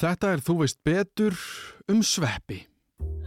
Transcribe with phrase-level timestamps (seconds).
[0.00, 1.34] Þetta er Þú veist betur
[1.92, 2.62] um sveppi.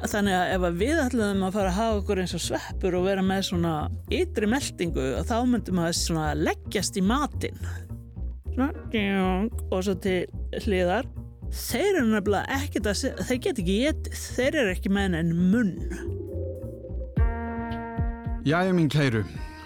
[0.04, 3.24] Þannig að ef við ætlum að fara að hafa okkur eins og sveppur og vera
[3.26, 3.74] með svona
[4.14, 7.62] ytri meldingu þá myndum að svona leggjast í matinn.
[8.56, 8.72] Svona,
[9.70, 10.18] og svo til
[10.66, 11.08] hliðar.
[11.54, 15.74] Þeir eru nefnilega ekkert að, þeir get ekki getið, þeir eru ekki með enn munn.
[18.50, 19.22] Jæja mín kæru,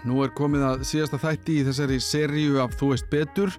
[0.06, 3.56] nú er komið að síðasta þætti í þessari seríu af Þú veist betur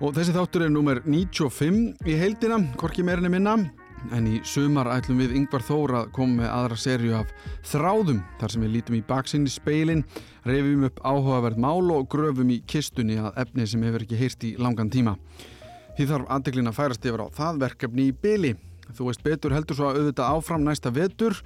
[0.00, 3.58] og þessi þáttur er nummer 95 í heildina, korki meirinni minna
[4.12, 7.32] en í sumar ætlum við Yngvar Þór að koma með aðra seríu af
[7.70, 10.04] þráðum þar sem við lítum í baksinni speilin,
[10.44, 14.54] reyfum upp áhugaverð mál og gröfum í kistunni að efni sem hefur ekki heyrt í
[14.60, 15.16] langan tíma.
[15.94, 18.54] Því þarf aðdeklin að færast yfir á það verkefni í byli.
[18.94, 21.38] Þú veist betur heldur svo að auðvita áfram næsta vetur,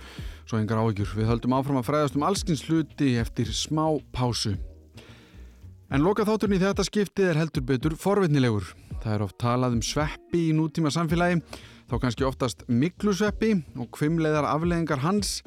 [0.49, 1.13] svo engar áhyggjur.
[1.21, 3.85] Við höldum áfram að fræðast um allskins hluti eftir smá
[4.17, 4.57] pásu.
[5.89, 8.67] En loka þátturinn í þetta skiptið er heldur betur forvitnilegur.
[9.01, 11.39] Það er oft talað um sveppi í nútíma samfélagi,
[11.89, 15.39] þá kannski oftast miklusveppi og kvimleiðar afleðingar hans,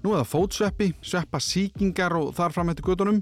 [0.00, 3.20] nú eða fótsveppi, sveppa síkingar og þar fram eftir gödunum.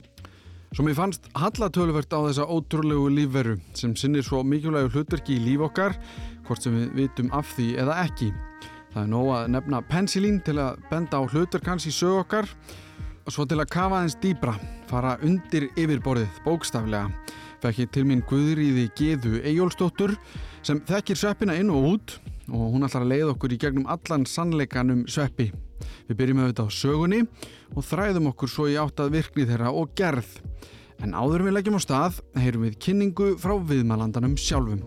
[0.70, 5.66] Svo mér fannst hallatöluvert á þessa ótrúlegu lífveru sem sinnir svo mikilvægu hlutverki í líf
[5.66, 5.98] okkar,
[6.46, 8.30] hvort sem við vitum af því eða ekki.
[8.92, 12.46] Það er nóg að nefna pensilín til að benda á hlutverk hans í sög okkar
[13.28, 14.54] og svo til að kafa aðeins dýbra,
[14.88, 17.10] fara undir yfirborðið bókstaflega.
[17.60, 20.14] Fekk ég til mín Guðriði Geðu Ejólsdóttur
[20.64, 22.14] sem þekkir sveppina inn og út
[22.48, 25.50] og hún ætlar að leiða okkur í gegnum allan sannleikanum sveppi.
[26.08, 27.20] Við byrjum auðvitað á sögunni
[27.74, 30.38] og þræðum okkur svo í áttað virkni þeirra og gerð.
[31.04, 34.80] En áður við leggjum á stað, heyrum við kynningu frá viðmælandanum sjálfum.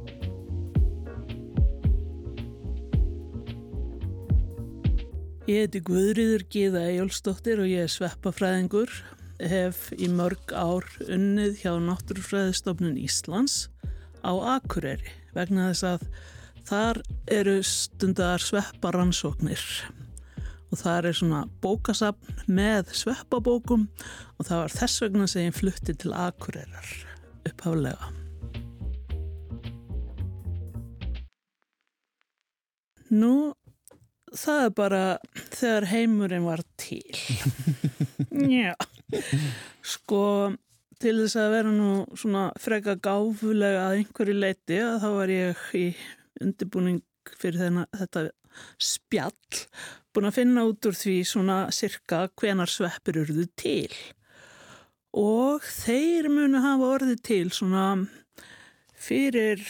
[5.52, 8.92] Ég heiti Guðriður Gíða Ejólfsdóttir og ég er sveppafræðingur.
[9.52, 13.66] Hef í mörg ár unnið hjá Náttúrufræðistofnun Íslands
[14.24, 16.06] á Akureyri vegna þess að
[16.70, 17.02] þar
[17.36, 19.66] eru stundar svepparansóknir
[20.70, 23.90] og það er svona bókasapn með sveppabókum
[24.38, 26.94] og það var þess vegna sem ég flutti til Akureyrar
[27.50, 28.14] upphálega.
[33.11, 33.52] Nú,
[34.37, 35.03] það er bara
[35.52, 37.21] þegar heimurinn var til.
[38.55, 38.73] Já,
[39.83, 40.23] sko
[41.02, 45.65] til þess að vera nú svona freka gáfulega að einhverju leiti að þá var ég
[45.77, 45.87] í
[46.42, 47.02] undirbúning
[47.37, 48.27] fyrir þennan, þetta
[48.81, 49.65] spjall
[50.11, 53.92] búin að finna út úr því svona cirka hvenar sveppir urðu til
[55.17, 57.86] og þeir munu hafa orðið til svona
[59.02, 59.63] fyrir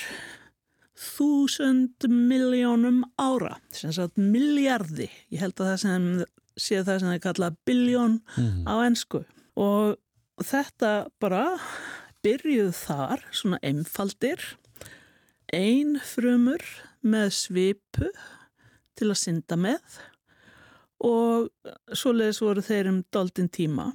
[1.01, 6.07] þúsund miljónum ára sem sagt miljardi ég held að það sem
[6.59, 8.63] sé það sem það kallað biljón mm.
[8.69, 9.23] á ennsku
[9.59, 9.97] og
[10.45, 10.91] þetta
[11.21, 11.45] bara
[12.25, 14.43] byrjuð þar svona einfaldir
[15.53, 16.63] ein frumur
[17.01, 18.11] með svipu
[18.97, 19.99] til að synda með
[21.01, 21.49] og
[21.97, 23.87] svoleiðis voru þeir um doldin tíma.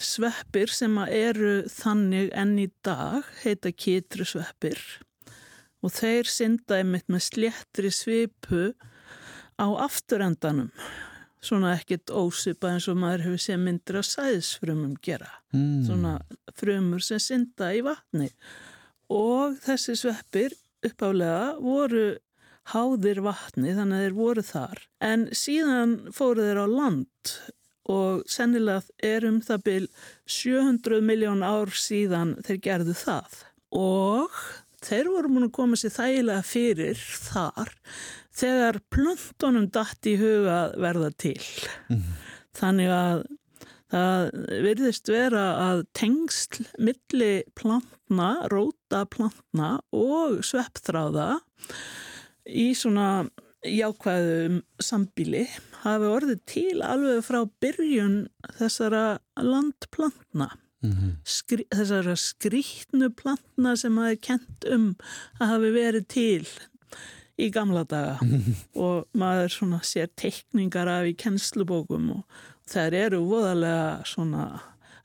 [0.00, 4.80] Sveppir sem eru þannig enn í dag heita kitru sveppir
[5.80, 8.72] og þeir synda einmitt með sléttri svipu
[9.60, 10.70] á afturendanum.
[11.40, 15.30] Svona ekkert ósipa eins og maður hefur séð myndir af sæðisfrumum gera.
[15.54, 15.84] Mm.
[15.86, 16.18] svona
[16.54, 18.28] frumur sem synda í vatni.
[19.10, 20.54] Og þessi sveppir
[20.86, 22.18] uppálega voru
[22.70, 24.82] háðir vatni þannig að þeir voru þar.
[25.02, 27.34] En síðan fóru þeir á land
[27.90, 29.86] og sennilega er um það byl
[30.30, 33.40] 700 miljón ár síðan þeir gerðu það.
[33.74, 34.36] Og
[34.86, 37.74] þeir voru múin að koma sér þægilega fyrir þar
[38.40, 41.36] þegar plöntunum dætt í huga verða til
[41.90, 42.08] mm.
[42.60, 43.28] þannig að
[43.90, 44.28] Það
[44.62, 51.40] virðist vera að tengsl milli plantna, róta plantna og sveppþráða
[52.46, 53.26] í svona
[53.66, 55.42] jákvæðum sambíli
[55.82, 58.22] hafi orðið til alveg frá byrjun
[58.60, 59.04] þessara
[59.42, 60.52] landplantna.
[60.82, 61.12] Mm -hmm.
[61.24, 64.96] Skri, þessara skrítnu plantna sem hafi kent um
[65.40, 66.46] að hafi verið til
[67.38, 68.18] í gamla daga
[68.84, 72.24] og maður svona sér teikningar af í kennslubókum og
[72.70, 74.60] þær eru voðalega svona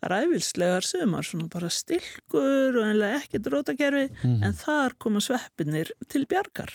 [0.06, 4.44] ræfilslegar sumar, svona bara stilkur og einlega ekkert rótakerfi mm.
[4.46, 6.72] en þar koma sveppinir til bjargar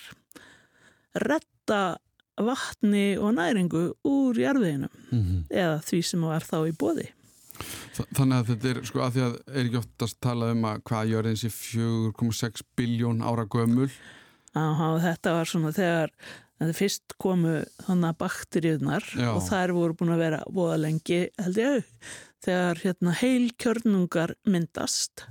[1.15, 1.99] retta
[2.41, 5.41] vatni og næringu úr jarðveginum mm -hmm.
[5.51, 7.09] eða því sem var þá í bóði
[8.17, 11.11] Þannig að þetta er sko að því að er ekki oftast talað um að hvað
[11.13, 13.91] gjör þessi 4,6 biljón ára gömul
[14.59, 16.15] Aha, þetta var svona þegar
[16.77, 19.31] fyrst komu þannig bakteríunar Já.
[19.33, 21.87] og þær voru búin að vera bóða lengi held ég
[22.45, 25.27] þegar hérna, heilkjörnungar myndast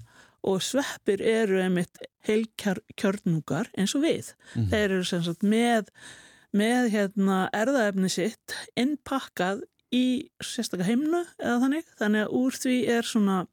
[0.46, 4.34] og sveppir eru einmitt heilkjörnungar eins og við.
[4.56, 4.70] Mhm.
[4.72, 5.90] Þeir eru sem sagt með,
[6.54, 9.66] með hérna, erðaefni sitt innpakkað
[9.96, 11.92] í sérstaklega heimnu eða þannig.
[12.00, 13.44] Þannig að úr því er svona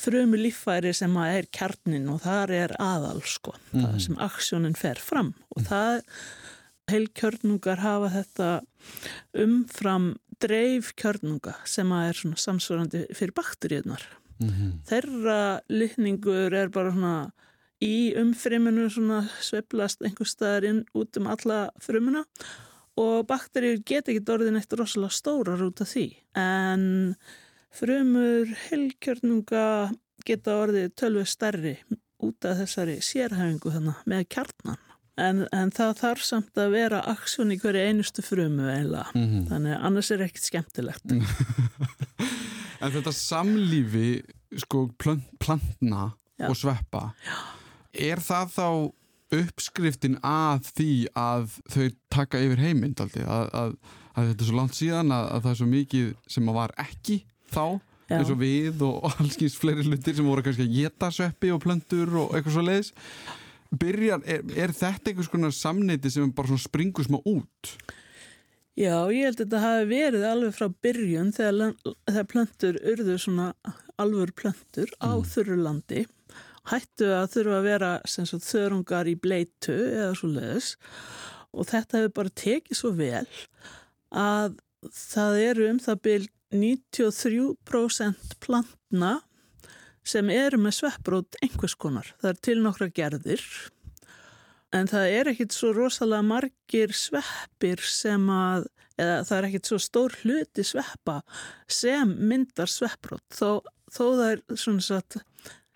[0.00, 5.00] frumu líffæri sem að er kjarnin og þar er aðal sko, það sem aksjónin fer
[5.02, 5.98] fram og það
[6.92, 8.48] heilkjörnungar hafa þetta
[9.44, 10.08] umfram
[10.42, 14.02] dreif kjörnunga sem að er svona samsvarandi fyrir bakteríunar.
[14.42, 14.72] Mhm.
[14.88, 17.32] Þeirra litningur er bara svona
[17.82, 22.71] í umfriminu svona sveiflast einhver staðar inn út um alla frumuna og
[23.28, 26.06] bakteríur geta ekki orðin eitt rosalega stórar út af því.
[26.38, 26.84] En
[27.72, 29.66] frumur heilkjörnunga
[30.26, 31.76] geta orðið tölvu stærri
[32.22, 34.80] út af þessari sérhæfingu þannig með kjarnan.
[35.20, 39.10] En, en það þarf samt að vera aksjón í hverju einustu frumu eiginlega.
[39.16, 39.42] Mhm.
[39.50, 41.12] þannig að annars er ekkert skemmtilegt.
[42.82, 44.08] En þetta samlífi
[44.58, 46.48] sko plantna Já.
[46.48, 47.12] og sveppa
[47.94, 48.66] er það þá
[49.36, 53.76] uppskriftin að því að þau taka yfir heimind aldrei, að, að,
[54.16, 56.74] að þetta er svo langt síðan að, að það er svo mikið sem að var
[56.84, 57.18] ekki
[57.52, 57.64] þá
[58.10, 58.16] Já.
[58.18, 61.62] eins og við og, og allskins fleiri hlutir sem voru kannski að geta sveppi og
[61.64, 62.92] plöntur og eitthvað svo leiðis
[63.72, 67.70] Byrjar, er, er þetta einhvers konar samneiti sem bara springur smá út?
[68.76, 71.72] Já, ég held að þetta hafi verið alveg frá byrjun þegar,
[72.08, 73.46] þegar plöntur urðu svona
[74.00, 75.24] alvör plöntur á Mm.
[75.28, 76.04] þurrulandi
[76.70, 80.74] hættu að þurfa að vera sagt, þörungar í bleitu eða svo leiðis
[81.52, 83.26] og þetta hefur bara tekið svo vel
[84.12, 84.56] að
[84.92, 89.12] það eru um það byrj 93% plantna
[90.04, 92.08] sem eru með svepprót einhvers konar.
[92.20, 93.44] Það er til nokkra gerðir
[94.76, 98.66] en það er ekkit svo rosalega margir sveppir sem að,
[99.00, 101.20] eða það er ekkit svo stór hluti sveppa
[101.70, 103.62] sem myndar svepprót þó,
[103.92, 105.20] þó það er svona satt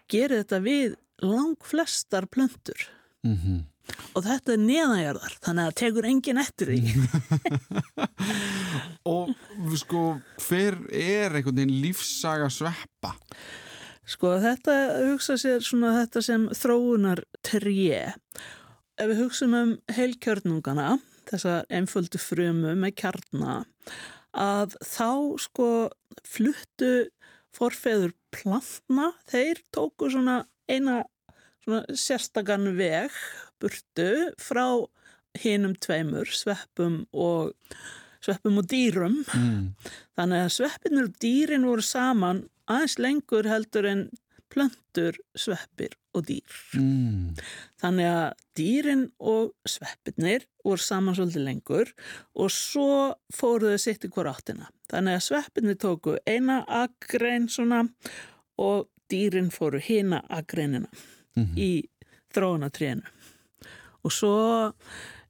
[0.09, 2.91] gerir þetta við lang flestar plöntur
[3.27, 3.61] Mm -hmm.
[4.15, 6.81] og þetta er neðanjarðar þannig að það tekur engin eftir því
[9.07, 9.31] Og
[9.79, 10.19] sko,
[10.49, 13.15] hver er einhvern veginn lífsaga sveppa?
[14.07, 14.75] Sko þetta
[15.09, 18.15] hugsa sér svona þetta sem þróunar tré.
[18.99, 20.99] Ef við hugsaum um heilkjörnungana,
[21.31, 23.65] þessa einföldu frumu með kjarna,
[24.37, 25.11] að þá
[25.43, 25.69] sko
[26.27, 27.09] fluttu
[27.57, 31.03] forfeður plantna, þeir tóku svona eina
[31.65, 33.15] svona sérstakann veg
[33.61, 34.11] burtu
[34.41, 34.67] frá
[35.41, 37.53] hinum tveimur, sveppum og,
[38.25, 39.19] sveppum og dýrum.
[39.37, 39.91] Mm.
[40.17, 44.07] Þannig að sveppinur og dýrin voru saman aðeins lengur heldur en
[44.53, 46.57] plöntur, sveppir og dýr.
[46.75, 47.37] Mm.
[47.83, 48.27] Þannig að
[48.59, 51.93] dýrin og sveppirnir voru saman svolítið lengur
[52.35, 52.91] og svo
[53.37, 54.71] fóruðu sitt í hver áttina.
[54.91, 57.85] Þannig að sveppirnir tóku eina agrein svona
[58.59, 60.89] og dýrin fóru hina agreinina
[61.37, 61.55] Mhm.
[61.57, 61.85] í
[62.33, 63.05] þróunatrénu.
[64.05, 64.73] Og svo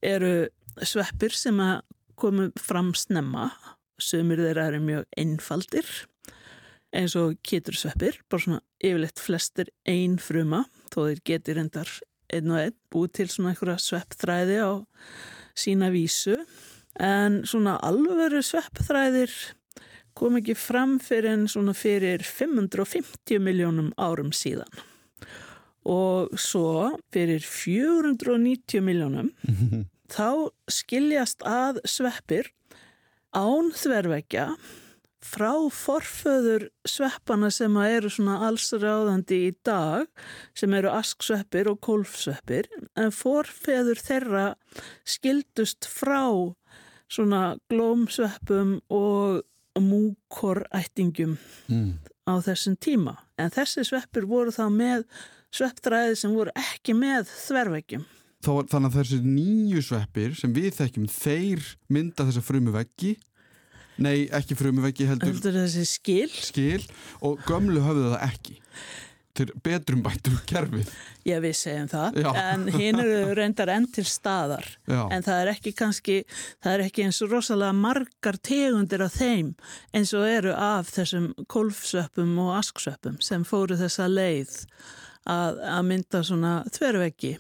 [0.03, 0.47] eru
[0.85, 1.81] sveppir sem að
[2.17, 3.51] komu fram snemma,
[3.99, 5.87] sumir þeirra eru mjög einfaldir,
[6.97, 11.91] eins og kitursveppir, bara svona yfirleitt flestir ein fruma, þó þeir geti reyndar
[12.33, 14.73] einn og einn, búið til svona einhverja sveppþræði á
[15.57, 16.37] sína vísu,
[16.97, 19.35] en svona alvöru sveppþræðir
[20.17, 24.71] kom ekki fram fyrir en svona fyrir 550 miljónum árum síðan.
[25.87, 29.31] Og svo fyrir 490 miljónum
[30.15, 32.51] þá skiljast að sveppir
[33.37, 34.49] án þvervekja
[35.25, 40.07] frá forföður sveppana sem eru svona allsráðandi í dag
[40.55, 44.47] sem eru asksveppir og kólfsveppir en forfeður þeirra
[45.09, 46.23] skildust frá
[47.09, 49.43] svona glómsveppum og
[49.77, 51.37] múkorættingum
[51.69, 51.99] Mm.
[52.27, 55.05] á þessum tíma en þessi sveppir voru þá með
[55.53, 57.29] sveppdræði sem voru ekki með
[58.57, 63.17] var- þannig að þessi nýju sveppir sem við þekkjum, þeir mynda þessa frumu veggi
[64.03, 66.31] nei, ekki frumu veggi heldur Heldur skil?
[66.31, 66.85] skil
[67.25, 68.61] og gömlu höfðu það ekki
[69.37, 70.89] til betrum bættum kerfið
[71.27, 72.19] Já, við segjum það.
[72.23, 72.29] Já.
[72.39, 74.63] En hinn eru reyndar enn til staðar.
[74.87, 76.15] Já, En það er ekki kannski,
[76.63, 79.49] það er ekki eins og rosalega margar tegundir af þeim
[79.93, 84.55] eins og eru af þessum kólfsveppum og asksveppum sem fóru þessa leið
[85.27, 87.35] að, að mynda svona þverveggi.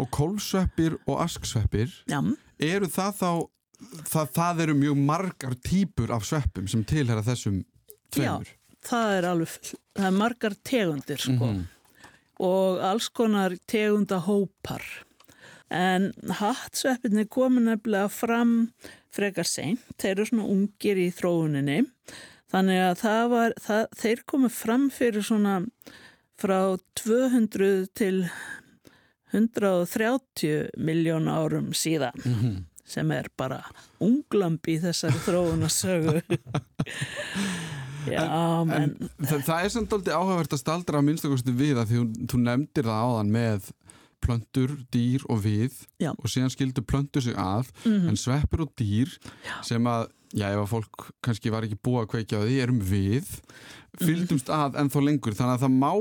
[0.00, 2.22] og kólsveppir og asksveppir Já,
[2.64, 3.30] eru það þá
[4.08, 7.64] það, það eru mjög margar típur af sveppum sem tilhera þessum
[8.14, 8.52] tveimur
[8.86, 9.56] það er alveg,
[9.96, 11.32] það er margar tegundir sko.
[11.50, 11.64] Mhm.
[12.38, 14.82] og alls konar tegunda hópar.
[15.72, 18.72] En hattsveppinni komu nefnilega fram
[19.10, 21.78] frekar seint, þeir eru svona ungir í þróuninni,
[22.52, 25.56] þannig að það var, það, þeir komu fram fyrir svona
[26.38, 28.28] frá 200 til
[29.32, 32.64] 130 miljón árum síðan Mhm.
[32.86, 33.60] Sem er bara
[34.00, 36.20] unglamb í þessari þróunasögu
[38.06, 38.92] Já, En menn.
[39.26, 42.86] það, það er samt aldrei áhugavert að staldra að minnstakosti við að því þú, nefndir
[42.86, 43.70] það áðan með
[44.22, 46.12] plöntur, dýr og við Já.
[46.14, 48.08] og síðan skildu plöntur sig að Mhm.
[48.12, 49.10] en sveppur og dýr
[49.66, 52.80] sem að, já ef að fólk kannski var ekki búið að kveikja á því, erum
[52.80, 53.26] við.
[53.98, 55.92] Fylgdumst að ennþá lengur þannig að það má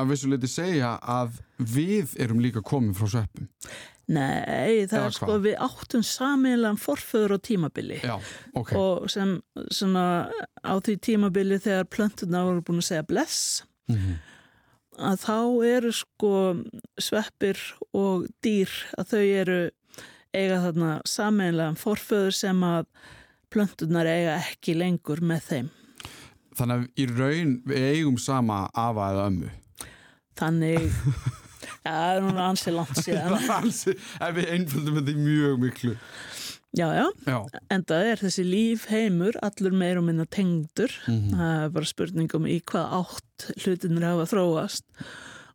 [0.00, 3.48] að vissu leiti segja að við erum líka komin frá sveppum
[4.08, 5.42] Nei, það Eða er sko hvað?
[5.44, 8.14] við áttum samiðlan forföður á tímabili Já,
[8.56, 9.34] ok og sem
[9.68, 10.04] svona
[10.64, 13.42] á því tímabili þegar plöntuna voru búin að segja bless
[13.88, 14.16] Mhm.
[15.00, 16.30] að þá eru sko
[17.00, 17.56] sveppir
[17.96, 19.60] og dýr að þau eru
[20.36, 22.86] eiga þarna samiðlan forföður sem að
[23.48, 25.70] plöntunar eiga ekki lengur með þeim.
[26.58, 29.50] Þannig að í raun við eigum sama afa eða ömmu
[30.38, 30.88] Þannig,
[31.84, 33.38] ja, það er núna ansið langt síðan.
[34.38, 35.94] Við einföldum þetta mjög miklu
[36.76, 37.36] Já, já, Já,
[37.72, 40.92] en það er þessi lífheimur allur meir og minna tengdur.
[41.08, 41.30] Mhm.
[41.32, 44.84] Það er bara spurningum í hvað átt hlutinir hafa þróast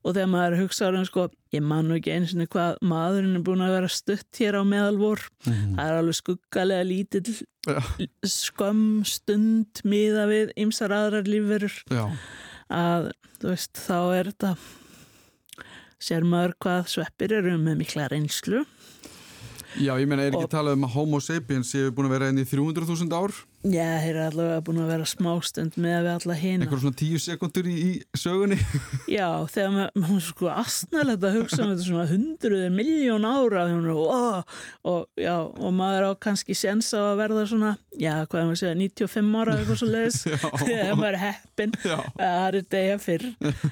[0.03, 3.43] og þegar maður hugsa um sko, ég man nú ekki eins og hvað maðurinn er
[3.45, 5.77] búin að vera stutt hér á meðalvor Mhm.
[5.77, 7.37] það er alveg skuggalega lítill
[7.69, 7.79] Já.
[8.27, 12.09] skömm stund miða við ymsar aðrar lífverur já
[12.73, 13.11] að
[13.41, 14.53] þú veist þá er þetta
[16.03, 18.63] sér maður hvað sveppir eru með mikla reynslu
[19.81, 22.27] Já, ég meina, er ekki Og- talað um að homo sapiens séu búin að vera
[22.29, 23.33] enn í 300.000 ár?
[23.63, 26.65] Já, þeir eru allavega búin að vera smástund með við alla hina.
[26.65, 28.57] Eitthvað svona 10 sekundur í, í sögunni?
[29.17, 34.01] Já, þegar maður, maður sko astnælega að hugsa um þetta svona hundruði miljón ára og,
[34.03, 34.57] og,
[34.91, 38.57] og, já, og maður á kannski séns á að verða svona, já, hvað er maður
[38.57, 40.19] að segja 95 ára eitthvað svo leiðis
[40.65, 43.27] þegar maður er heppin að það er degja fyrr.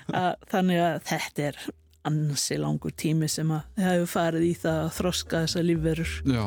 [0.08, 1.62] Að, þannig að þetta er
[2.08, 6.18] ansi langur tími sem að það hefur farið í það að þroska þessa lífverur.
[6.32, 6.46] Já.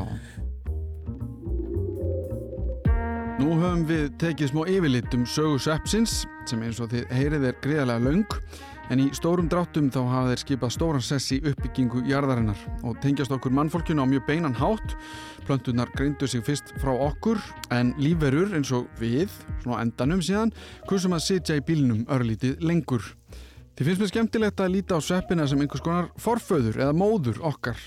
[3.35, 7.57] Nú höfum við tekið smá yfirlit um sögu sveppsins sem eins og þið heyrið er
[7.65, 8.37] greiðlega löng
[8.95, 13.35] en í stórum dráttum þá hafa þeir skipað stóran sess í uppbyggingu jarðarinnar og tengjast
[13.35, 14.95] okkur mannfólkinu á mjög beinan hátt.
[15.49, 17.43] Plöntunar greindu sig fyrst frá okkur
[17.75, 20.55] en lífverur eins og við, svona endanum síðan,
[20.87, 23.03] kursum að sitja í bílnum örlítið lengur.
[23.75, 27.83] Þið finnst mér skemmtilegt að líta á sveppina sem einhvers konar forföður eða móður okkar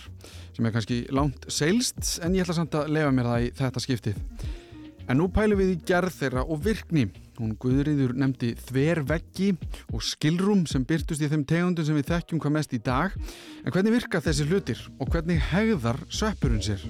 [0.51, 3.87] sem er kannski langt seilst en ég ætla samt að lefa mér það í þetta
[3.87, 4.25] skiptið.
[5.07, 7.07] En nú pælum við í gerð þeirra og virkni.
[7.37, 9.53] Hún Guðriður nefndi þverveggi
[9.93, 13.15] og skilrum sem byrtust í þeim tegundum sem við þekkjum hvað mest í dag.
[13.63, 16.83] En hvernig virka þessi hlutir og hvernig hegðar sveppurinn sér?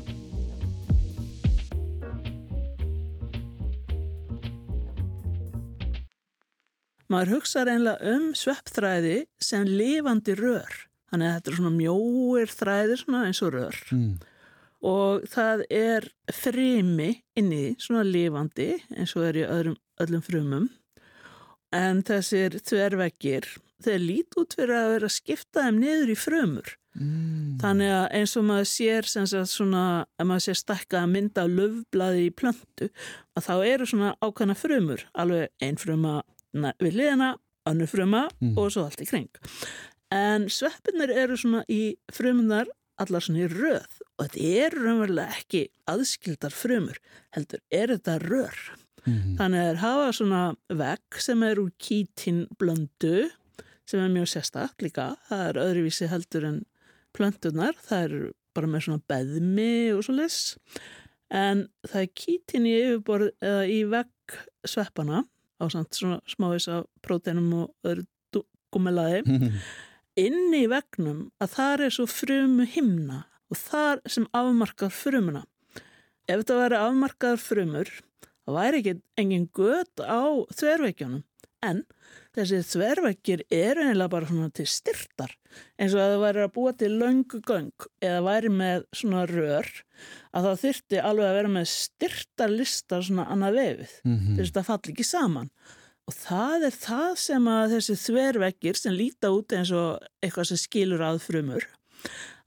[7.12, 10.74] maður hugsa reynilega um sveppþræði sem lifandi rör
[11.07, 14.17] þannig að þetta er svona mjóir þræðir svona eins og rör Mm.
[14.86, 20.67] Og það er frimi inni í, svona lifandi eins og er í öðrum, öllum frumum
[21.75, 23.48] en þessir þverveggir
[23.84, 27.60] þeir lít út fyrir að vera að skipta þeim niður í frumur Mm.
[27.62, 29.81] þannig að eins og maður sér sem sagt svona,
[30.17, 32.88] ef maður sér stakka að mynda löfblaði í plöntu
[33.38, 36.15] að þá eru svona ákvæmna frumur alveg ein fruma
[36.81, 37.27] við liðina
[37.69, 38.57] önnur fruma Mm.
[38.57, 39.29] og svo allt í kring
[40.10, 42.65] en sveppinir eru svona í frumunar
[43.04, 47.00] allar svona í röð og þetta eru raunverulega ekki aðskildar frumur
[47.36, 48.62] heldur er þetta rör
[49.08, 49.36] Mm.
[49.39, 50.42] Þannig að þeir hafa svona
[50.82, 53.30] vegg sem er úr kítin blöndu
[53.88, 55.13] sem er mjög sérstakt líka.
[55.30, 56.60] Það er öðruvísi heldur en
[57.16, 57.77] plöntunar.
[57.88, 58.16] Það er
[58.58, 60.42] bara með svona beðmi og svo les.
[61.32, 64.38] En það er kítin í yfirborð eða í vegg
[64.68, 65.24] sveppana
[65.58, 68.08] á samt svona smávís af próteinum og öðru
[68.75, 69.24] gummelaði.
[70.17, 75.43] Inni í veggnum að þar er svo frumu himna og þar sem afmarkar frumuna.
[76.27, 77.91] Ef þetta væri afmarkaðar frumur
[78.47, 80.24] það væri ekki engin göt á
[80.57, 81.24] þverveggjónum
[81.67, 81.79] en
[82.38, 85.31] þessi þverveggir eru eiginlega bara svona til styrtar
[85.81, 89.69] eins og að það væri að búa til löngu göng eða væri með svona rör
[90.38, 94.36] að það þyrti alveg að vera með styrtar listar svona annað vefið Mhm.
[94.36, 95.50] til þess að það falli ekki saman
[96.08, 100.62] og það er það sem að þessi þverveggir sem líta út eins og eitthvað sem
[100.62, 101.68] skilur að frumur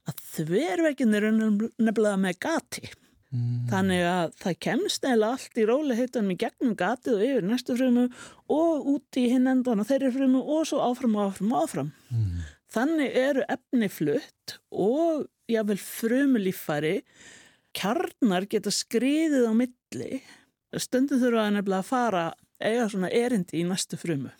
[0.09, 2.89] að þverveggin eru nefnilega með gati
[3.31, 3.67] Mm.
[3.71, 7.77] Þannig að það kemst eða allt í róli heitanum í gegnum gatið og yfir næstu
[7.77, 8.07] frumu
[8.51, 11.93] og út í hinn endan á þeirri frumu og svo áfram og áfram og áfram.
[12.11, 12.41] Mm.
[12.71, 16.93] Þannig eru efni flutt og jáfnvel frumulíffæri,
[17.75, 20.21] kjarnar geta skriðið á milli.
[20.75, 22.25] Stundum þurfa að nefnilega að fara
[22.67, 24.31] eiga svona erindi í næstu frumu.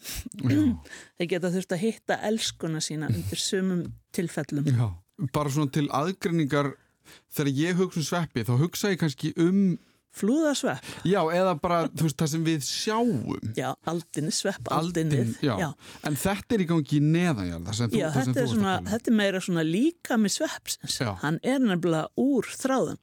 [1.18, 3.86] Þeir geta þurft að hitta elskuna sína undir sumum
[4.16, 4.68] tilfellum.
[4.72, 4.90] Já,
[5.36, 6.74] bara svona til aðgreiningar
[7.34, 9.64] þegar ég hugsa um sveppi þá hugsa ég kannski um
[10.12, 10.88] Flúðasvepp.
[11.08, 15.38] Já, eða bara veist það sem við sjáum Já, aldinni, svepp aldinnið.
[15.40, 15.54] já.
[15.62, 15.70] já,
[16.04, 20.18] en þetta er í gangi neðanjarða Já, þetta er, svona, þetta er meira svona líka
[20.20, 20.36] með.
[20.92, 21.14] Já.
[21.24, 23.00] Hann er nefnilega úr þráðum.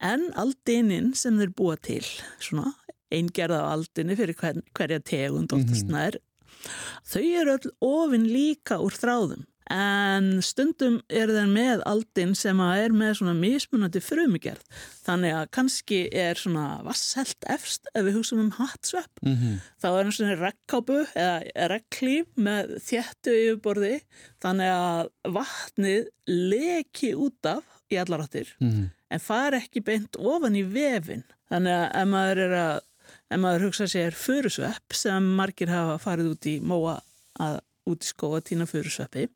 [0.00, 2.00] En aldinnin sem þeir búa til,
[2.40, 2.72] svona
[3.12, 6.70] eingerða á aldinni fyrir hver, hverja tegund oftast nær, mm -hmm.
[7.12, 12.94] þau eru öll ofinn líka úr þráðum en stundum er þeir með aldinn sem er
[12.94, 18.52] með svona mismunandi frumigerð þannig að kannski er svona vasselt efst ef við hugsaum um
[18.60, 19.56] hattsvepp mm -hmm.
[19.82, 24.00] þá er hann svona rekkápu eða rekklíf með þjættu yfirborði
[24.42, 28.90] þannig að vatnið leki út af í allaráttir mm -hmm.
[29.10, 32.80] en far ekki beint ofan í vefin þannig að ef maður er að
[33.30, 36.98] ef maður hugsa sér fyrusvepp sem margir hafa farið út í móa
[37.42, 39.28] að út í skóa tína fyrusveppi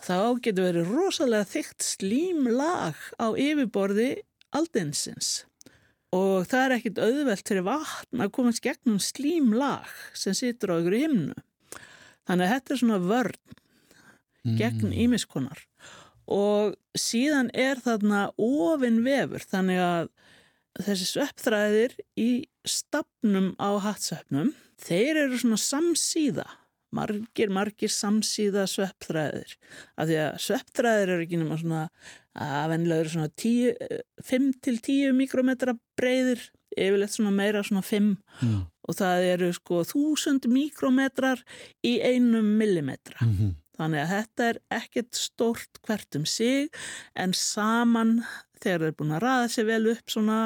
[0.00, 4.10] þá getur verið rosalega þygt slímlag á yfirborði
[4.56, 5.44] aldinsins
[6.16, 10.96] og það er ekkit auðvelt fyrir vatn að komast gegnum slímlag sem situr á ykkur
[10.98, 11.36] himnu.
[12.26, 15.90] Þannig að þetta er svona vörn gegn ímiskonar mm.
[16.32, 20.10] og síðan er þarna ofin vefur þannig að
[20.78, 22.30] þessi sveppþræðir í
[22.68, 26.46] stafnum á hattsveppnum þeir eru svona samsíða
[26.94, 29.54] margir, margir samsíða sveppþræðir
[29.96, 31.84] af því að sveppþræðir eru ekki nema svona
[32.40, 33.30] að vennilega eru svona
[34.30, 36.44] 5-10 mikrometra breyðir
[36.76, 38.10] yfirleitt svona meira svona 5
[38.42, 38.60] mm.
[38.86, 41.42] og það eru sko 1000 mikrometrar
[41.86, 43.56] í einum millimetra mm -hmm.
[43.78, 46.70] þannig að þetta er ekkert stort hvert um sig
[47.14, 48.20] en saman
[48.62, 50.38] þegar þeir er búin að ræða sér vel upp svona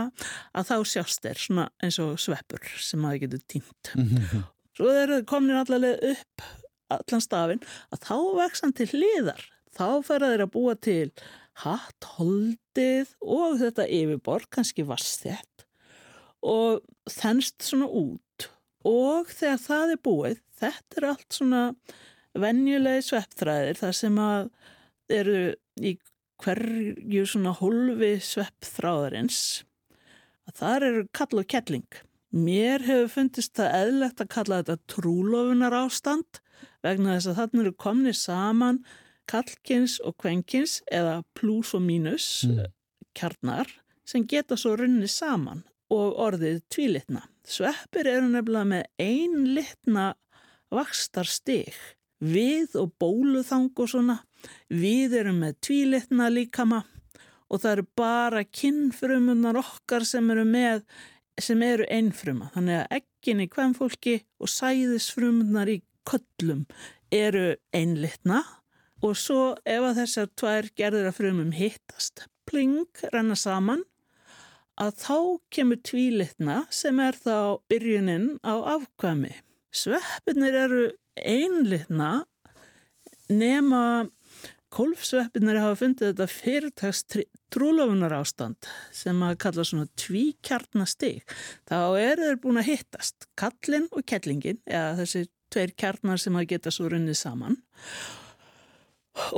[0.55, 1.47] að þá sjást þeir
[1.83, 4.45] eins og sveppur sem maður getur týnt mm -hmm.
[4.75, 6.47] Svo þeir eru komin allavega upp
[6.95, 7.63] allan stafinn
[7.95, 9.45] að þá vex hann til hliðar.
[9.75, 11.11] Þá fer þeir að búa til
[11.63, 15.67] hatt, holdið og þetta yfirborg, kannski vassþett
[16.45, 18.49] og þennst svona út.
[18.85, 21.63] Og þegar það er búið, þetta er allt svona
[22.35, 24.51] venjulegi sveppþræðir þar sem að
[25.15, 25.39] eru
[25.79, 25.95] í
[26.45, 29.39] hverju svona holfi sveppþráðarins
[30.49, 31.87] að þar eru kall og kettling.
[32.35, 36.41] Mér hefur fundist það eðlegt að kalla þetta trúlofunar ástand
[36.85, 38.81] vegna þess að þarna eru komni saman
[39.31, 42.67] kallkins og kvenkins eða plus og mínus mm.
[43.17, 43.71] kjarnar
[44.05, 45.63] sem geta svo runni saman
[45.95, 47.23] og orðið tvílitna.
[47.45, 50.11] Sveppir eru nefnilega með einlitna
[50.75, 51.77] vakstar stig
[52.23, 54.19] við og bóluþang og svona.
[54.69, 56.83] Við erum með tvílitna líkama
[57.49, 60.85] og það eru bara kinnfrumunar okkar sem eru með
[61.41, 62.51] sem eru einfruma.
[62.55, 66.65] Þannig að ekkin í kvemmfólki og sæðisfrumunar í köllum
[67.15, 68.43] eru einlitna
[69.05, 73.83] og svo ef að þessar tvær gerður að frumum hittast, pling, renna saman,
[74.81, 75.19] að þá
[75.55, 79.35] kemur tvílitna sem er þá byrjunin á afkvæmi.
[79.75, 80.85] Sveppinir eru
[81.21, 82.25] einlitna
[83.31, 83.85] nema
[84.75, 87.05] Kolfsveppinari hafa fundið þetta fyrirtags
[87.55, 91.23] trúlofunar ástand sem að kalla svona tvíkjarnastig.
[91.71, 96.49] Þá eru þeir búin að hittast, kallin og kettlingin, eða þessi tveir kjarnar sem að
[96.57, 97.61] geta svo runnið saman.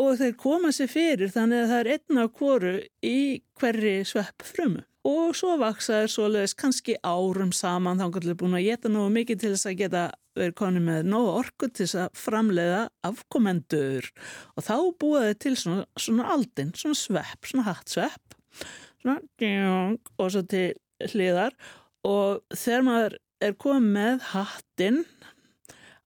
[0.00, 3.18] Og þeir koma sér fyrir þannig að það er einna kvoru í
[3.60, 8.90] hverri svepp frumu og svo vaksaður svoleiðis kannski árum saman þá kannski búin að geta
[8.90, 12.82] nógu mikið til þess að geta verið koni með nógu orku til þess að framleiða
[13.08, 14.10] afkomendur.
[14.56, 18.36] Og þá búaði til svona, svona aldinn, svona svepp, svona hattsvepp
[19.06, 20.74] svona og svo til
[21.12, 21.54] hliðar.
[22.06, 25.02] Og þegar maður er komið með hattinn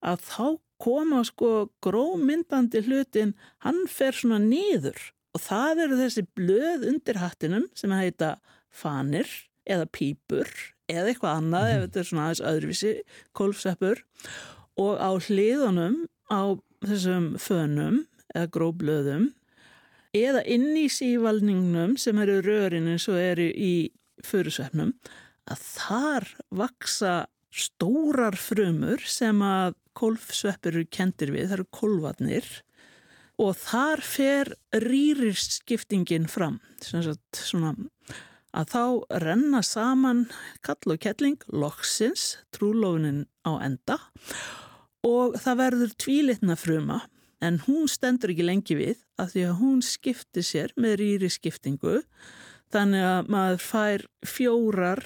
[0.01, 0.45] að þá
[0.81, 4.97] koma sko grómyndandi hlutin, hann fer svona nýður
[5.31, 8.33] og það eru þessi blöð undir hattinum sem heita
[8.73, 9.29] fanir
[9.69, 10.49] eða pípur
[10.91, 12.93] eða eitthvað annað ef þetta er svona aðeins öðruvísi
[13.37, 14.03] kólfseppur.
[14.81, 15.97] Og á hliðunum
[16.31, 16.41] á
[16.85, 19.29] þessum fönum eða gróblöðum
[20.17, 23.91] eða inn í sívalningnum sem eru rörin eins og eru í
[24.25, 24.93] förusveppnum
[25.51, 26.27] að þar
[26.61, 27.13] vaksa
[27.51, 32.51] stórar frumur sem að kólfsveppur eru kentir við, það eru kólvatnir
[33.41, 37.73] og þar fer rýrirskiptingin fram svona
[38.57, 38.83] að þá
[39.23, 40.25] renna saman
[40.65, 43.97] kall og kettling, loksins, trúlófinin á enda
[45.07, 47.01] og það verður tvílitna fruma
[47.41, 52.01] en hún stendur ekki lengi við að því að hún skiptir sér með rýri skiptingu
[52.71, 55.03] þannig að maður fær fjórar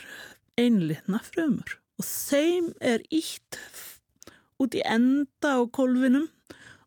[0.59, 1.77] einlitna frumur.
[1.99, 3.59] Og þeim er ítt
[4.61, 6.27] út í enda á kolvinum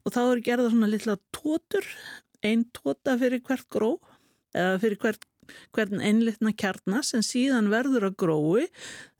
[0.04, 1.84] og þá er gerða svona litla tótur,
[2.44, 3.96] ein tóta fyrir hvert gró
[4.56, 5.24] eða fyrir hvert,
[5.76, 8.66] hvern einlitna kjarnar sem síðan verður að grói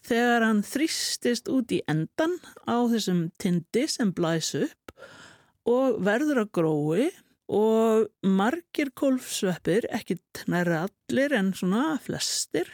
[0.08, 4.94] þegar hann þrýstist út í endan á þessum tindi sem blæs upp
[5.68, 7.08] og verður að grói
[7.48, 10.18] og margir kolfsveppir, ekki
[10.52, 12.68] næra allir en svona flestir,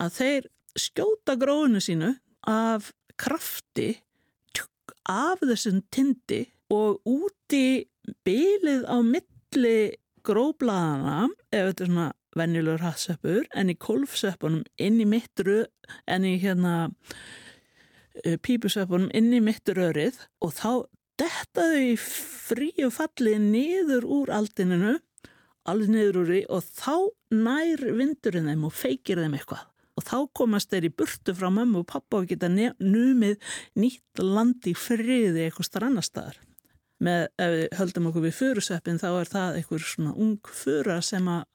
[0.00, 0.46] að þeir
[0.80, 2.14] skjóta gróinu sínu
[2.48, 3.98] af krafti
[5.10, 7.88] af þessum tindi og úti
[8.26, 9.78] bylið á milli
[10.26, 15.66] gróblaðana, ef þetta er svona venjulegur hatsveppur, en í kolfsveppunum inn í mittur,
[16.06, 16.74] en í hérna
[18.24, 20.72] eh, pípusveppunum inn í mittur örið og þá
[21.20, 24.98] dettaðu í fríu falli niður úr aldininu,
[25.68, 26.94] alveg niður úr í og þá
[27.34, 29.66] nær vindurinn þeim og feikir þeim eitthvað.
[29.98, 33.36] Og þá komast þeir í burtu frá mamma og pappa og geta numið
[33.76, 36.38] nýtt land í friði eitthvað strannastæðar.
[37.04, 41.28] Með, ef við höldum okkur við fyrusveppin þá er það einhver svona ung fyrra sem
[41.32, 41.46] að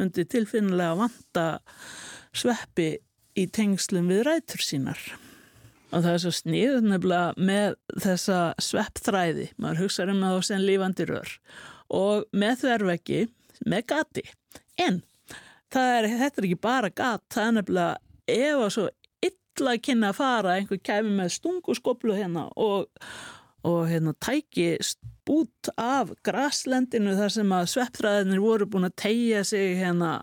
[0.00, 1.46] myndi tilfinnilega vanta
[2.36, 2.94] sveppi
[3.38, 5.00] í tengslum við rætur sínar.
[5.92, 11.08] Og það er svo sniður nefnilega með þessa sveppþræði, maður hugsaður um það sem lífandi
[11.10, 11.36] rör
[11.92, 13.20] og með þverveggi,
[13.68, 14.24] með gati.
[14.80, 15.02] En
[15.76, 17.98] er, þetta er ekki bara gat, það er nefnilega
[18.32, 18.86] ef að svo
[19.28, 22.88] illa kynna að fara, einhver kæmi með stunguskoplu hérna og,
[23.68, 24.74] og hérna tæki
[25.30, 30.18] út af graslendinu þar sem að sveppþræðinir voru búin að tegja sig hérna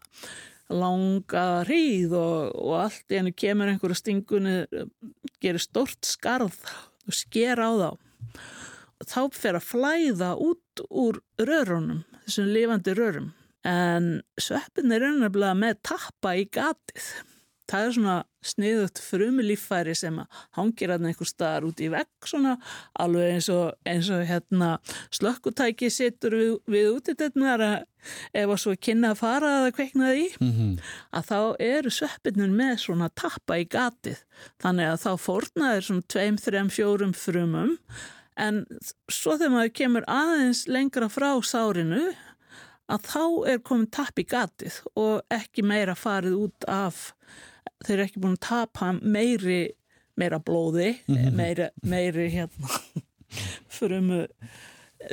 [0.70, 4.58] langa hríð og, og allt í hennu kemur einhverju stingunni
[5.42, 6.60] gerir stort skarð
[7.08, 7.90] og sker á þá.
[9.00, 13.32] Og þá fer að flæða út úr rörunum, þessum lifandi rörum.
[13.68, 17.10] En sveppin er ennabla með tappa í gatið
[17.70, 20.20] það er svona sniðut frumulíffæri sem
[20.58, 22.56] hangir að einhver staðar út í vegg svona
[23.00, 24.70] alveg eins og, eins og hérna
[25.16, 27.72] slökkutæki setur við, við út í þetta
[28.34, 30.78] ef að svo kynna að fara að kveikna því mm -hmm.
[31.12, 34.24] að þá eru sveppinur með svona tappa í gatið
[34.64, 37.78] þannig að þá fórnaður svona tveim, þrem, fjórum frumum
[38.40, 38.66] en
[39.12, 42.08] svo þegar maður kemur aðeins lengra frá sárinu
[42.90, 47.14] að þá er komin tapp í gatið og ekki meira farið út af
[47.86, 49.62] þeir eru ekki búin að tapa meiri
[50.20, 51.70] meira blóði mm -hmm.
[51.82, 52.82] meiri, hérna
[53.80, 54.26] frumu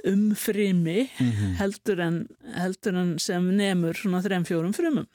[0.04, 1.54] umfrimi -hmm.
[1.60, 5.06] heldur, en, heldur en sem nefnur svona þrem fjórum frumum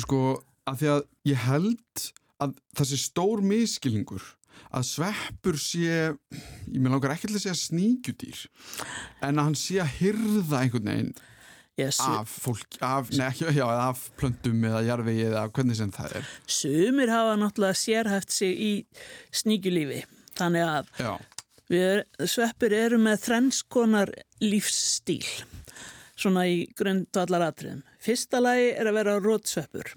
[0.00, 4.22] Sko að því að ég held að þessi stór miskilningur
[4.70, 8.44] að sveppur sé ég með langar ekki til að segja sníkjudýr
[9.26, 11.14] en að hann sé að hyrða einhvern veginn
[11.80, 12.00] Yes.
[12.04, 16.32] af fólk, af, nei, já, af plöndum eða jarvegi eða hvernig sem það er.
[16.46, 18.72] Sumir hafa náttúrulega sérhæft sig í
[19.42, 20.02] sníkjulífi.
[20.40, 20.90] Þannig að
[21.70, 24.14] við, sveppir eru með þrennskonar
[24.44, 25.24] lífsstíl
[26.20, 27.82] svona í grundvallaratriðum.
[28.00, 29.94] Fyrsta lagi er að vera rótsveppur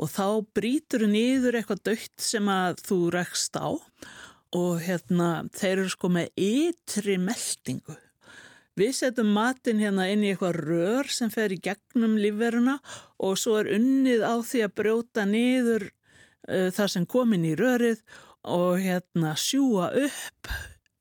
[0.00, 3.68] og þá brítur nýður eitthvað dögt sem að þú rekst á
[4.54, 7.96] og hérna þeir eru sko með ytri meldingu
[8.74, 12.80] Við setjum matin hérna inn í eitthvað rör sem fer í gegnum lífveruna
[13.22, 18.02] og svo er unnið á því að brjóta niður uh, það sem komin í rörið
[18.50, 20.50] og hérna sjúa upp,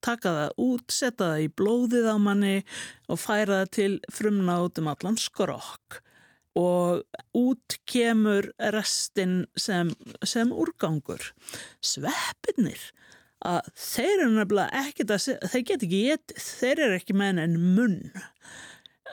[0.06, 2.56] taka það út, setja það í blóðið á manni
[3.10, 6.04] og færa það til frumna út um allan skrokk
[6.60, 7.02] og
[7.34, 9.90] út kemur restinn sem,
[10.22, 11.32] sem úrgangur.
[11.82, 12.92] Sveppinir
[13.44, 17.58] að þeir eru nefnilega ekkert að, þeir get ekki getið, þeir eru ekki með enn
[17.76, 18.00] munn.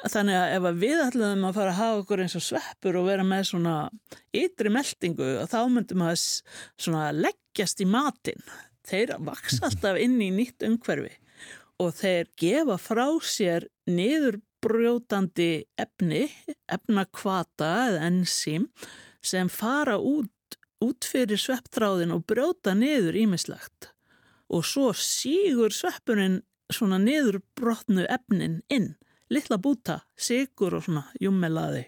[0.01, 3.25] Þannig að ef við ætlum að fara að hafa okkur eins og sveppur og vera
[3.27, 3.75] með svona
[4.33, 6.21] ytri meldingu þá myndum að
[6.81, 8.47] svona leggjast í matin.
[8.89, 11.13] Þeir vaks alltaf inn í nýtt umhverfi
[11.81, 16.27] og þeir gefa frá sér niðurbrjótandi efni,
[16.69, 18.69] efnakvata eða enzím
[19.25, 23.90] sem fara út, út fyrir svepptráðin og brjóta niður ímislegt
[24.51, 28.95] og svo sígur sveppurinn svona niður brotnu efnin inn,
[29.31, 31.87] litla búta, sigur og svona jummelaði.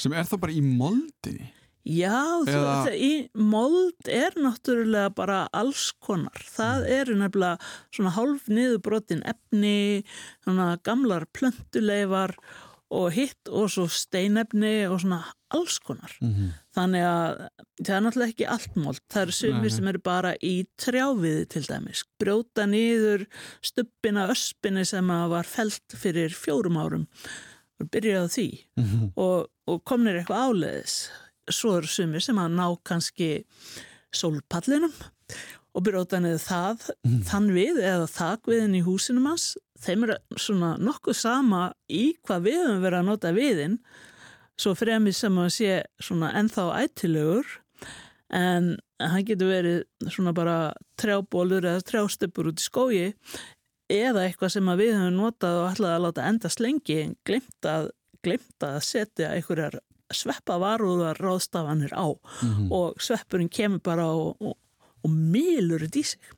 [0.00, 1.52] Sem er það bara í moldinni?
[1.88, 2.72] Já, Eða...
[2.84, 3.12] það, í
[3.48, 6.42] mold er náttúrulega bara alls konar.
[6.52, 6.88] Það mm.
[6.98, 10.02] eru nefnilega svona hálf niðurbrotin efni,
[10.44, 12.58] svona gamlar plöntuleifar og
[13.12, 15.20] hitt og svo steinefni og svona
[15.54, 16.12] alls konar.
[16.20, 16.48] Mm -hmm.
[16.76, 17.48] Þannig að
[17.84, 19.00] það er náttúrulega ekki allt mold.
[19.12, 22.04] Það eru sumir sem eru bara í trjáviði til dæmis.
[22.18, 23.26] Brjóta niður
[23.62, 27.06] stuppina öspinni sem var felt fyrir fjórum árum
[27.80, 29.12] og byrjaði því mm -hmm.
[29.16, 31.10] og, og komnir eitthvað áleiðis.
[31.50, 33.44] Svo eru sumir sem að ná kannski
[34.12, 34.92] sólpallinum
[35.76, 36.84] og brjóta niður það,
[37.28, 39.52] þann við eða þakviðin í húsinum hans
[39.82, 43.78] þeim er svona nokkuð sama í hvað við höfum verið að nota viðin
[44.58, 47.58] svo fremið sem að sé svona ennþá ættilegur
[48.34, 50.56] en hann getur verið svona bara
[51.00, 53.04] trjábólur eða trjástöpur út í skógi
[53.88, 57.68] eða eitthvað sem að við höfum notað og ætlaði að láta endast lengi en glemt
[57.68, 57.90] að,
[58.26, 59.78] glemt að setja einhverjar
[60.12, 62.08] sveppa varúðar ráðstafanir á
[62.72, 64.56] og sveppurinn kemur bara og, og,
[65.08, 66.36] og milur þetta í sig.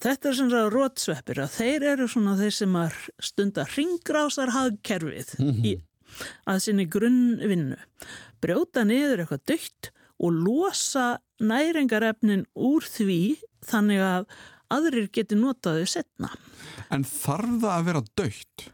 [0.00, 5.34] Þetta er svona rótsveppir að þeir eru svona þeir sem að stunda ringrásar hagkerfið
[5.68, 5.74] í,
[6.48, 7.76] að sinni grunnvinnu.
[8.40, 13.20] Brjóta niður eitthvað dögt og losa næringarefnin úr því
[13.68, 14.26] þannig að
[14.72, 16.32] aðrir geti notaðu setna.
[16.92, 18.70] En þarf það að vera dögt?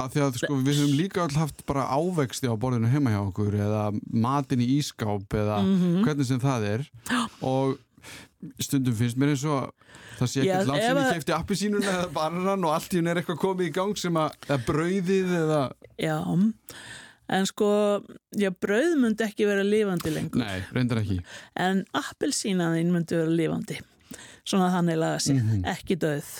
[0.00, 3.20] Af því að sko, við höfum líka all haft bara ávexti á borðinu heima hjá
[3.20, 5.60] okkur eða matin í ískáp eða
[6.06, 6.86] hvernig sem það er
[7.44, 7.76] og
[8.62, 9.70] stundum finnst mér eins og
[10.18, 13.20] það sé ekkert langt sem ég kefti appisínuna eða bananan og allt í hún er
[13.20, 15.60] eitthvað komið í gang sem að, brauðið eða
[16.00, 16.16] Já,
[17.30, 17.68] en sko,
[18.40, 20.40] já, brauð myndi ekki vera lifandi lengur.
[20.40, 21.20] nei, reyndar ekki.
[21.60, 23.76] En appelsínaðin myndi vera lifandi.
[24.48, 26.32] Svona þannig laga sig, ekki döð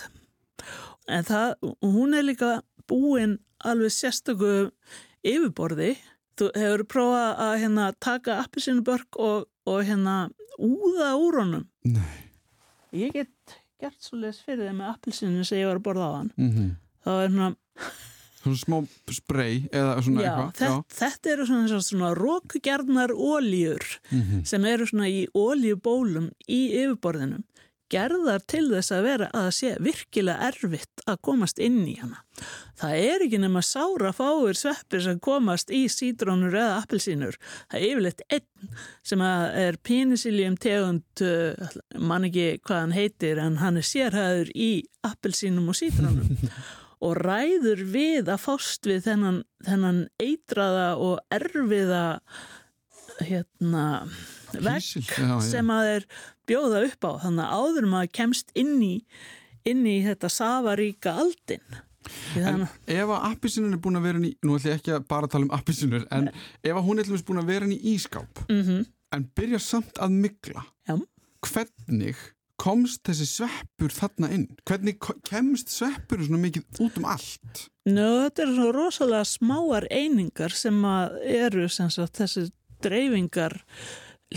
[1.11, 2.51] en það, hún er líka
[2.89, 4.71] búin alveg sérstöku
[5.27, 5.95] yfirborði.
[6.39, 10.15] Þú hefur prófað að hérna taka appelsínubörk og, og hérna
[10.61, 11.65] úða úr honum.
[11.87, 12.13] Nei.
[12.93, 16.13] ég get gert svo leis fyrir þeim með appelsínu sem ég var að borða á
[16.19, 17.47] hann mm þá er hérna,
[18.41, 18.77] Svona smá
[19.13, 24.43] spray eða svona já, eitthvað þetta, þetta eru svona, svona, svona rókugjarnar óljur Mhm.
[24.49, 27.43] sem eru svona í óljubólum í yfirborðinum
[27.91, 32.21] gerðar til þess að vera að það sé virkilega erfitt að komast inn í hana.
[32.79, 37.37] Það er ekki nema sára fáir sveppir sem komast í sítrónur eða appelsínur.
[37.71, 38.75] Það er yfirleitt einn
[39.11, 44.71] sem er penicillium tegund, uh, man ekki hvað hann heitir, en hann er sérhæður í
[45.07, 46.31] appelsínum og sítrónum
[47.05, 52.03] og ræður við að fást við þennan, þennan eitraða og erfiða
[53.21, 53.85] hérna
[54.53, 55.39] já.
[55.43, 56.05] sem að þeir
[56.51, 57.11] bjóða upp á.
[57.25, 58.95] Þannig að áður maður kemst inn í
[59.67, 64.31] inn í þetta safaríka aldin Því En ef að appisínun er búin að vera í,
[64.41, 67.41] nú ætlum ég ekki að bara tala um appisínur, en ef að hún er búin
[67.41, 70.93] að vera í ískáp, mm en byrja samt að mygla, já,
[71.43, 72.15] hvernig
[72.61, 74.45] komst þessi sveppur þarna inn?
[74.63, 77.65] Hvernig kemst sveppur svona mikið út um allt?
[77.89, 82.45] Nú, þetta eru svo rosalega smáar einingar sem að eru sem sagt, þessi
[82.79, 83.57] dreifingar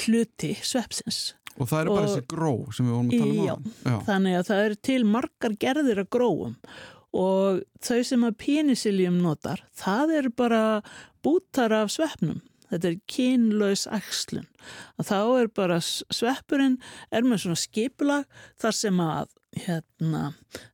[0.08, 3.54] hluti sveppsins Og það eru bara þessi gró sem við vorum að tala um Já.
[3.54, 3.58] á.
[3.84, 3.96] Já.
[4.08, 6.56] þannig að það eru til margar gerðir að gróum
[7.14, 10.62] og þau sem að penicillium notar, það eru bara
[11.22, 14.48] bútar af sveppnum þetta er kynlaus æxlun
[14.98, 16.76] að þá er bara sveppurinn
[17.14, 18.28] er með svona skipulag
[18.60, 20.32] þar sem að hérna,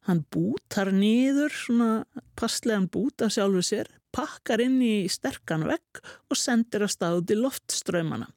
[0.09, 1.91] hann bútar niður svona
[2.39, 7.35] passlegan bút af sjálfu sér pakkar inn í sterkan vegg og sendir að stað út
[7.35, 8.31] í loftströymana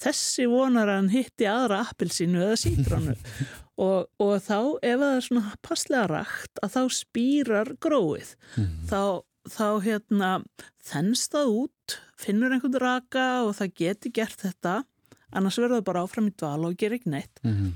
[0.00, 3.16] þessi vonar að hann hitti aðra appelsínu eða sítrónu.
[3.80, 8.34] Og, og þá ef það er svona passlega rakt að þá spýrar gróið.
[8.90, 10.30] Þá, þá hérna
[10.84, 14.74] þennst það út, finnur einhvern raka og það geti gert þetta.
[15.32, 17.40] Annars verður það bara áfram í dvala og gerir ekki neitt.
[17.40, 17.72] Mhm.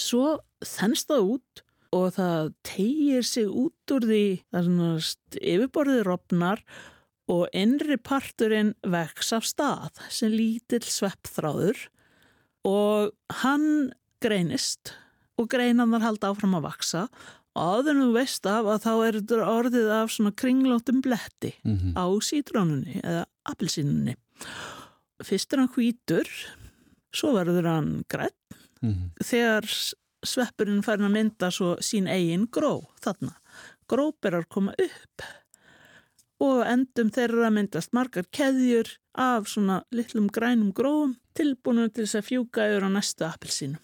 [0.00, 1.62] svo þennst það út
[1.94, 6.64] og það tegir sig út úr því það er svona yfirborðið rofnar
[7.28, 11.86] og innri parturinn vex af stað sem lítill sveppþráður
[12.68, 13.92] og hann
[14.24, 14.92] greinist
[15.40, 17.06] og greinanar halda áfram að vaksa
[17.54, 21.52] og áður en þú veist af að þá er þetta orðið af svona kringlóttum bletti
[21.64, 21.94] Mhm.
[21.96, 24.16] á sítrónunni eða appelsínunni.
[25.22, 26.26] Fyrst er hann hvítur,
[27.14, 28.34] svo verður hann grætt
[28.82, 29.10] Mhm.
[29.22, 33.36] þegar s- sveppurinn fær að mynda svo sín eigin gró þarna.
[33.88, 35.22] Gróberar koma upp
[36.44, 42.28] og endum þeirra myndast margar keðjur af svona litlum grænum gróum tilbúinum til þess að
[42.28, 43.80] fjúka yfir á næstu appelsínu.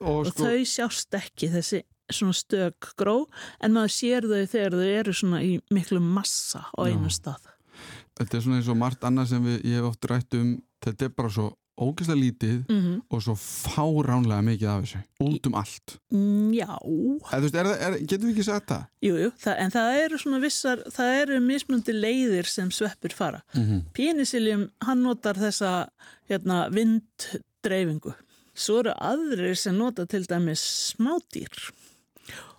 [0.00, 3.16] Og Og sko, þau sjást ekki þessi svona stök gró
[3.60, 7.18] en maður sér þau þegar þau eru svona í miklu massa á einu Já.
[7.18, 7.52] stað.
[8.16, 10.52] þetta er svona eins og margt annað sem við, ég hef oft rætt um,
[10.84, 15.54] þetta er bara svo ógeðslega lítið Mm og svo fáránlega mikið af þessu, út um
[15.60, 15.96] allt.
[16.56, 16.72] Já,
[17.36, 18.84] er, það- er, getum við ekki sagt það?
[19.06, 23.42] jú, jú, það, en það eru svona vissar, það eru mismunandi leiðir sem sveppir fara.
[23.54, 23.82] Mm -hmm.
[23.92, 25.88] Penicillium, hann notar þessa
[26.28, 28.14] hérna, vinddreifingu.
[28.54, 30.62] Svo eru aðrir sem nota til dæmis
[30.96, 31.72] smádýr.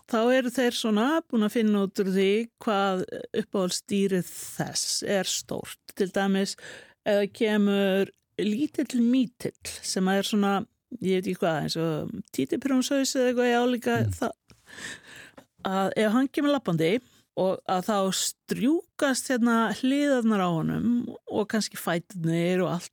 [0.07, 3.01] Þá eru þeir svona búin að finna út úr því hvað
[3.33, 5.79] uppáhaldstýrið þess er stórt.
[5.95, 6.55] Til dæmis
[7.07, 8.11] eða kemur
[8.43, 10.55] lítill mítill sem er svona
[11.03, 14.13] ég veit ekki hvað, eins og títiprjónshaus eða eitthvað ég álíka Mm.
[14.19, 14.31] það,
[15.67, 16.91] að ef hann kemur lappandi
[17.37, 20.91] og að þá strjúkast hérna hliðarnar á honum
[21.29, 22.91] og kannski fætnir og allt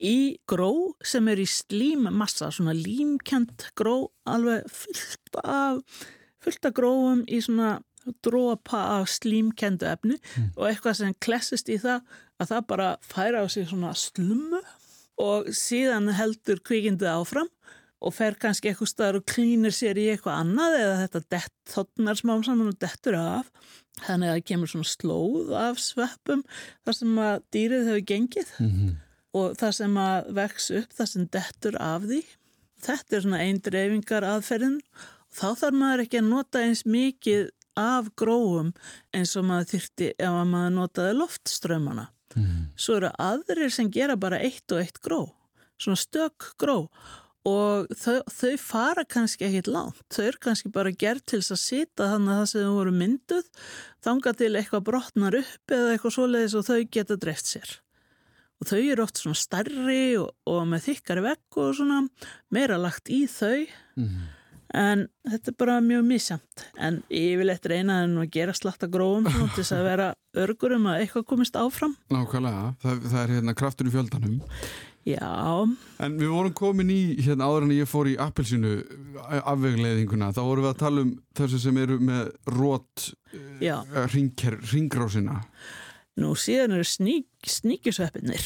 [0.00, 5.80] í gró sem er í slímmassa, svona límkjönd gró, alveg fullt af,
[6.40, 7.80] fullt af gróum í svona
[8.24, 10.16] drópa af slímkjöndu efni
[10.56, 12.00] og eitthvað sem klessist í það
[12.40, 14.62] að það bara færa á sig svona slummu
[15.20, 17.50] og síðan heldur kvikindið áfram
[18.00, 22.16] og fer kannski eitthvað staðar og klínir sér í eitthvað annað eða þetta dett, þotnar
[22.16, 23.50] smám saman og dettur af.
[24.06, 26.44] Þannig að það kemur svona slóð af sveppum
[26.86, 28.90] þar sem að dýrið hefur gengið Mhm.
[29.36, 32.22] og það sem að vex upp það sem dettur af því.
[32.80, 34.78] Þetta er svona einn dreifingar aðferðin
[35.30, 38.72] þá þarf maður ekki að nota eins mikið af gróum
[39.14, 42.68] eins og maður þyrti ef að maður notaði loftströmmana Mhm.
[42.76, 45.32] svo eru aðrir sem gera bara eitt og eitt gró
[45.80, 46.88] svona stök gró
[47.48, 51.62] og þau, þau fara kannski ekkit langt þau eru kannski bara gert til þess að
[51.64, 53.46] sita þannig að það sem voru mynduð
[54.04, 57.78] þanga til eitthvað brotnar upp eða eitthvað svoleiðis og þau geta dreift sér
[58.60, 62.02] og þau eru oft svona stærri og, og með þykkari vekk og svona
[62.52, 63.66] meira lagt í þau
[63.96, 64.28] Mhm.
[64.76, 69.64] En þetta er bara mjög misjamt en yfirleitt reynaði nú að gera slatta svona til
[69.64, 70.10] þess að vera
[70.44, 71.96] örgur um að eitthvað komist áfram.
[72.12, 74.38] Nákvæmlega, það, það er hérna kraftur í fjöldanum.
[75.08, 75.66] Já,
[76.04, 78.74] En við vorum komin í, hérna áður en ég fór í appelsinu
[79.40, 83.06] afvegleðinguna, þá vorum við að tala um þessu sem eru með rót
[83.64, 83.78] já.
[84.12, 85.40] ringrásina
[86.20, 88.44] Nú síðan eru sník, sníkjusveppinir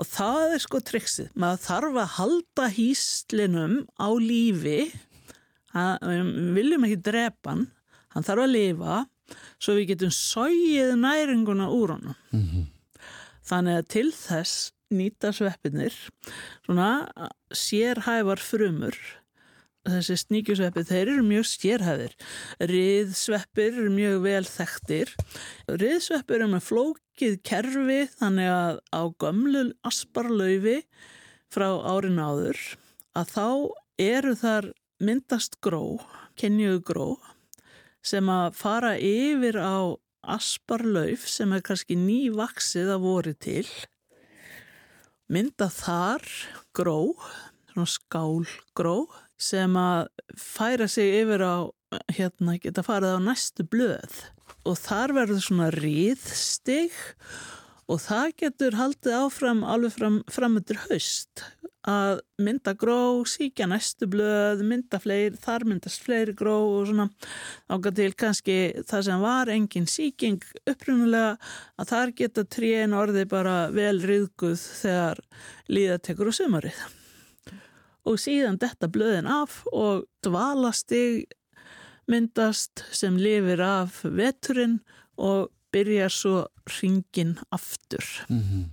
[0.00, 1.30] og það er sko triksið.
[1.36, 4.78] Maður þarf að halda hýslinum á lífi,
[5.74, 7.66] hann, við viljum ekki drepa hann,
[8.14, 9.00] hann þarf að lifa
[9.58, 12.16] svo við getum sóið næringuna úr honum.
[12.32, 12.70] Mhm.
[13.44, 15.94] Þannig að til þess nýta sveppinir
[16.64, 17.08] svona
[17.52, 18.96] sérhæfar frumur
[19.84, 22.14] þessi sníkjusveppir, þeir eru mjög sérhæðir.
[22.72, 25.12] Riðsveppir eru mjög vel þekktir.
[25.68, 30.78] Riðsveppir eru með flókið kerfi þannig að á gömlu asparlaufi
[31.54, 32.60] frá árin áður
[33.14, 33.48] að þá
[34.02, 34.70] eru þar
[35.04, 36.00] myndast gró,
[36.38, 37.08] kenjuðu gró
[38.04, 39.94] sem að fara yfir á
[40.34, 43.66] asparlauf sem er kannski nývaksið að voru til
[45.32, 46.24] mynda þar
[46.76, 47.14] gró,
[47.72, 48.96] svona skálgró
[49.40, 50.06] sem að
[50.38, 51.56] færa sig yfir á,
[52.14, 54.22] hérna, geta farið á næstu blöð.
[54.64, 56.94] Og þar verður svona ríðstig
[57.90, 61.44] og það getur haldið áfram alveg fram, framöndur haust.
[61.84, 67.10] Að mynda gró, síkja næstu blöð, mynda fleiri, þar myndast fleiri gró og svona.
[67.68, 71.36] Ága til kannski það sem var engin síking upprunulega
[71.76, 75.24] að þar geta tríin orði bara vel riðguð þegar
[75.68, 76.84] líða tekur á sumarið
[78.04, 81.24] og síðan detta blöðin af og dvalastig
[82.10, 84.80] myndast sem lifir af veturinn
[85.16, 86.36] og byrjar svo
[86.76, 88.04] ringin aftur.
[88.28, 88.70] Mhm.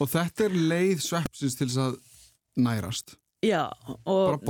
[0.00, 1.98] Og þetta er leið sveppsins til þess að
[2.56, 3.70] nærast Já,
[4.04, 4.42] og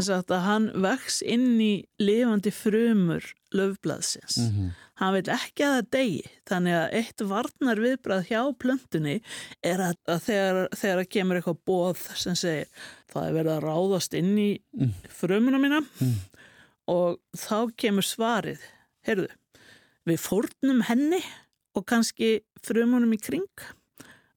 [0.00, 4.38] sagt að hann vex inn í lifandi frumur löfblaðsins.
[4.46, 4.70] Mhm.
[5.00, 9.14] Hann vil ekki að það degi, þannig að eitt varnar viðbrað hjá plöntunni
[9.62, 12.68] er að, að þegar, þegar kemur eitthvað bóð sem segir
[13.12, 14.92] það er verið að ráðast inn í Mm.
[15.08, 16.14] frumuna mína Mm.
[16.88, 18.60] og þá kemur svarið,
[19.06, 19.28] heyrðu,
[20.06, 21.20] við fórnum henni
[21.76, 23.46] og kannski frumunum í kring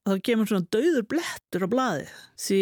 [0.05, 2.61] og þá kemur svona dauður blettur á blaðið því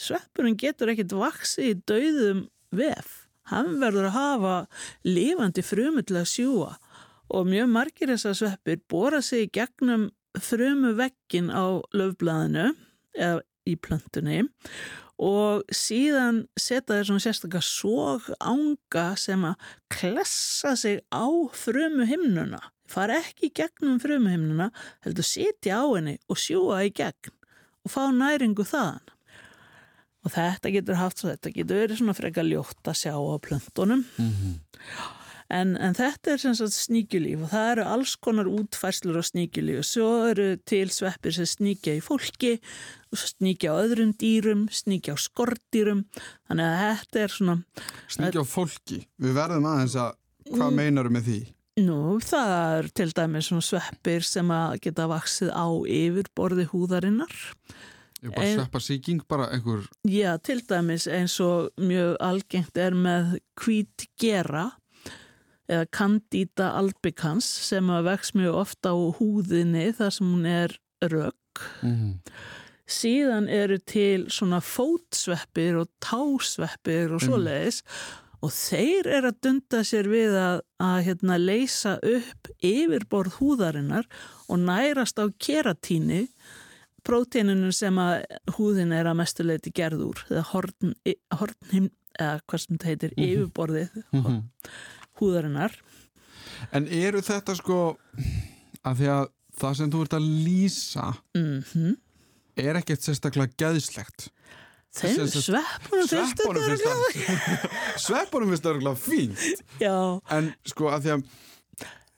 [0.00, 2.42] sveppurinn getur ekkit vaksið í dauðum
[2.74, 3.24] vef.
[3.52, 4.54] Hann verður að hafa
[5.04, 6.74] lifandi frumu til að sjúa
[7.34, 10.08] og mjög margir þessar sveppir bóra sig í gegnum
[10.40, 12.70] frumu vekkin á löfblaðinu
[13.14, 14.42] eða í plöntunni
[15.24, 22.60] og síðan setja þeir svona sérstaklega sóg ánga sem að klessa sig á frumu himnuna.
[22.90, 24.70] Fara ekki í gegnum frumu himnuna,
[25.06, 27.32] heldur sitja á henni og sjúa í gegn
[27.84, 29.13] og fá næringu þaðan.
[30.24, 34.06] Og þetta getur haft svo, þetta getur verið svona frekar ljótt að sjá á plöntunum.
[34.16, 34.54] Mhm.
[35.52, 39.82] En, en þetta er sem sagt sníkjulíf og það eru alls konar útfærslur á sníkjulíf
[39.82, 42.54] og svo eru til sveppir sem sníkja í fólki,
[43.12, 46.06] sníkja á öðrum dýrum, sníkja á skordýrum,
[46.48, 47.56] þannig að þetta er svona,
[48.08, 50.16] Sníkja á fólki, við verðum aðeins að
[50.48, 50.80] hvað Mm.
[50.80, 51.38] meinaru með því?
[51.84, 57.34] nú það er til dæmis svona sveppir sem að geta vaksið á yfirborði húðarinnar.
[58.24, 62.96] Ég bara En- sveppa síking, bara einhver Já, til dæmis eins og mjög algengt er
[62.96, 64.70] með hvít gera
[65.68, 71.62] eða candida albicans sem að vex mjög ofta á húðinni þar sem hún er rögg.
[71.82, 72.20] Mhm.
[72.86, 77.78] síðan eru til svona fótsveppir og tásveppir og svoleiðis
[78.44, 84.04] og þeir eru að dunda sér við að, að hérna, leysa upp yfirborð húðarinnar
[84.50, 86.26] og nærast á keratíni
[87.04, 88.24] próteininu sem að
[88.56, 90.94] húðin er að mestuleiti gerð úr eða horn,
[91.38, 93.24] horn eða hvað sem þetta heitir, Mhm.
[93.28, 94.42] yfirborðið Mhm.
[95.20, 95.72] húðarinnar.
[96.72, 97.96] En eru þetta sko
[98.84, 99.26] að því að
[99.60, 101.96] það sem þú ert að lýsa mm
[102.56, 104.28] er ekkert sérstaklega geðslegt.
[104.94, 109.62] Þeim sveppunum finnst þetta Sveppunum finnst örgulega fínt.
[109.80, 111.24] Já, En sko að því að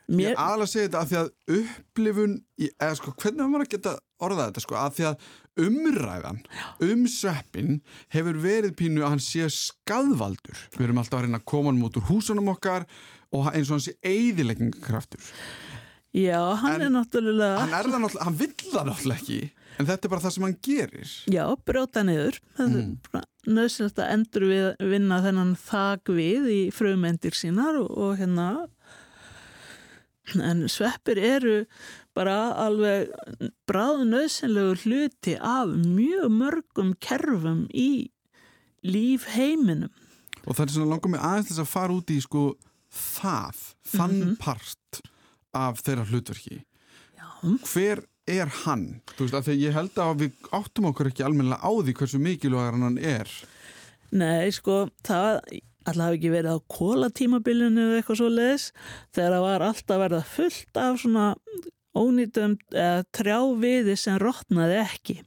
[0.08, 3.72] mér, Ég aðalega segi þetta að því að upplifun í, eða sko hvernig maður að
[3.76, 4.78] geta orðað þetta sko?
[4.80, 5.26] Að því að
[5.66, 6.40] umræðan
[6.84, 7.78] um sveppin
[8.12, 11.82] hefur verið pínu að hann sé skadvaldur við erum alltaf að reyna að koma hann
[11.88, 12.84] út úr húsunum okkar
[13.32, 15.24] og eins og hann sé eigðileggingakraftur
[16.16, 19.40] já, hann En er náttúrulega hann er það náttúrulega, hann vill það náttúrulega ekki
[19.76, 21.10] en þetta er bara það sem hann gerir.
[21.28, 22.38] Já, brjóta niður.
[22.56, 22.76] Það Mm.
[22.80, 23.24] er bara
[23.58, 28.46] nöðsilegt að endur við vinna þennan þak við í frumendir sínar og, og hérna
[30.34, 31.56] en sveppir eru
[32.16, 33.10] bara alveg
[33.68, 38.08] bráð nöðsynlegu hluti af mjög mörgum kerfum í
[38.86, 39.90] lífheiminum
[40.46, 42.42] og það er svona langar mig aðeins þess að fara út í sko
[42.96, 43.62] það,
[43.92, 44.36] þann Mhm.
[44.38, 45.00] part
[45.56, 46.58] af þeirra hlutverki
[47.16, 47.26] já,
[47.72, 49.02] hver er hann?
[49.16, 52.18] Þú veist, að því ég held að við áttum okkur ekki almennilega á því hversu
[52.18, 53.28] mikilvægar hann er.
[54.10, 55.40] Nei, sko, það
[55.86, 58.66] alltaf ekki verið á kólatímabilinu eða eitthvað svo leiðis
[59.14, 61.26] þegar það var alltaf verið fullt af svona
[61.96, 65.20] ónýtum eða trjáviði sem rotnaði ekki.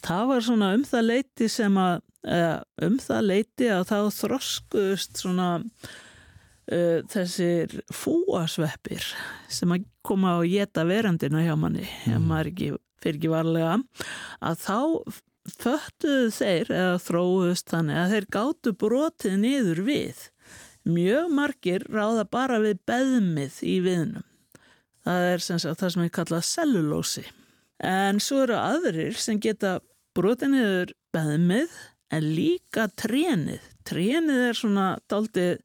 [0.00, 5.48] Það var svona um það leiti sem að um það leiti að þá þroskuðust svona
[5.56, 9.06] uh, þessir fúasveppir
[9.48, 12.70] sem að koma og geta verandina hjá manni ef maður ekki,
[13.00, 13.78] fyrir ekki varlega
[14.44, 14.78] að þá
[15.60, 20.24] föttuðu þeir eða þróuðust þannig að þeir gátu brotið niður við.
[20.88, 24.26] Mjög margir ráða bara við beðmið í viðnum.
[25.04, 27.24] Það er sem sagt það sem ég kalla cellulósi.
[27.80, 29.78] En svo eru aðrir sem geta
[30.16, 31.76] brotið niður beðmið
[32.10, 33.62] en líka trénið.
[33.88, 35.60] Trénið er svona daldið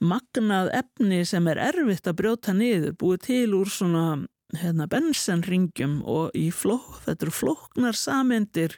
[0.00, 4.06] magnað efni sem er erfitt að brjóta niður, búið til úr svona
[4.54, 8.76] hérna, bensenringjum og í flók, þetta eru flóknar sameindir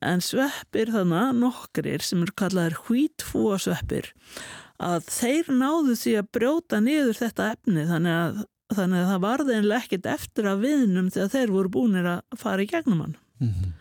[0.00, 4.12] en sveppir þannig nokkrir sem eru kallaðir hvítfúasveppir
[4.80, 8.38] að þeir náðu því að brjóta niður þetta efni þannig að,
[8.76, 12.64] þannig að það varði einlega ekkert eftir að viðnum þegar þeir voru búinir að fara
[12.64, 13.18] í gegnum hann.
[13.40, 13.74] Mhm.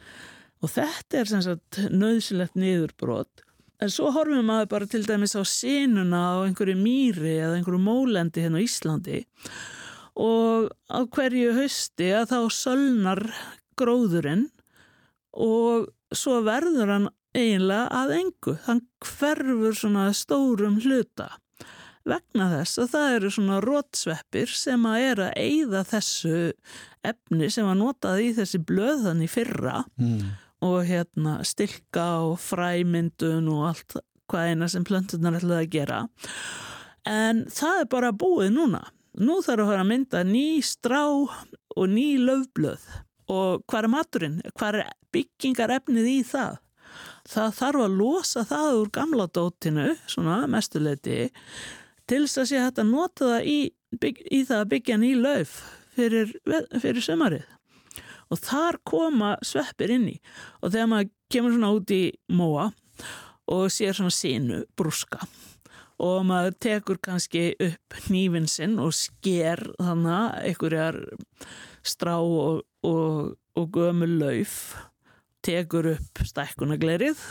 [0.60, 3.46] og þetta er sem sagt nöðsilegt niðurbrot.
[3.80, 8.44] En svo horfum maður bara til dæmis á sínuna á einhverju mýri eða einhverju mólendi
[8.44, 9.22] hérna á Íslandi.
[9.24, 9.78] og
[10.20, 13.22] á hverju hausti að þá sölnar
[13.80, 14.49] gróðurinn
[15.32, 17.07] og svo verður hann
[17.38, 18.55] eiginlega að engu.
[18.65, 21.30] Hann hverfur svona stórum hluta
[22.09, 26.38] vegna þess að það eru svona rótsveppir sem að er að eyða þessu
[27.05, 29.84] efni sem að notaði í þessi blöðan í fyrra.
[29.99, 30.30] Mm.
[30.59, 33.93] og hérna stilka og fræmyndun og allt
[34.28, 35.99] hvað eina sem plöntunar ætlaði að gera.
[37.07, 38.82] En það er bara búið núna
[39.18, 42.86] nú þarf að fara að mynda ný strá og ný löfblöð
[43.30, 46.57] og hvað er maturinn, hvað er byggingar efnið í það?
[47.30, 51.20] Það þarf að losa það úr gamla dótinu, svona mestuleiti
[52.10, 53.60] til þess að sé hægt að nota það í,
[54.01, 55.55] bygg, í það að byggja ný löf
[55.97, 56.34] fyrir,
[56.82, 57.45] fyrir sömarið
[58.30, 60.18] og þar koma sveppir inn í.
[60.62, 62.03] Og þegar maður kemur svona út í
[62.34, 62.70] móa
[63.49, 65.22] og sér svona sínu brúska
[66.00, 71.00] og maður tekur kannski upp hnífin sinn og sker þannig einhverjar
[71.86, 74.56] strá og, og, og gömul lauf
[75.45, 77.22] tekur upp stækkunaglerið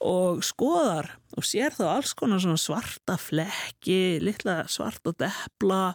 [0.00, 5.94] og skoðar og sér þá alls konar svona svarta flekki, litla svarta depla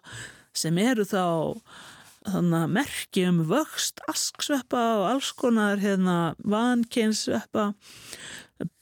[0.56, 1.26] sem eru þá
[2.26, 7.72] þannig að merki um vöxt asksveppa og alls konar hérna vankynsveppa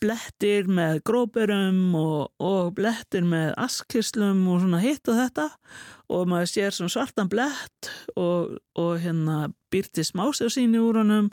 [0.04, 5.48] blettir með gróperum og, og blettir með asklislum og svona hitt og þetta
[6.14, 11.32] og maður sér svona svartan blett og, og hérna býrti smási á síni úr honum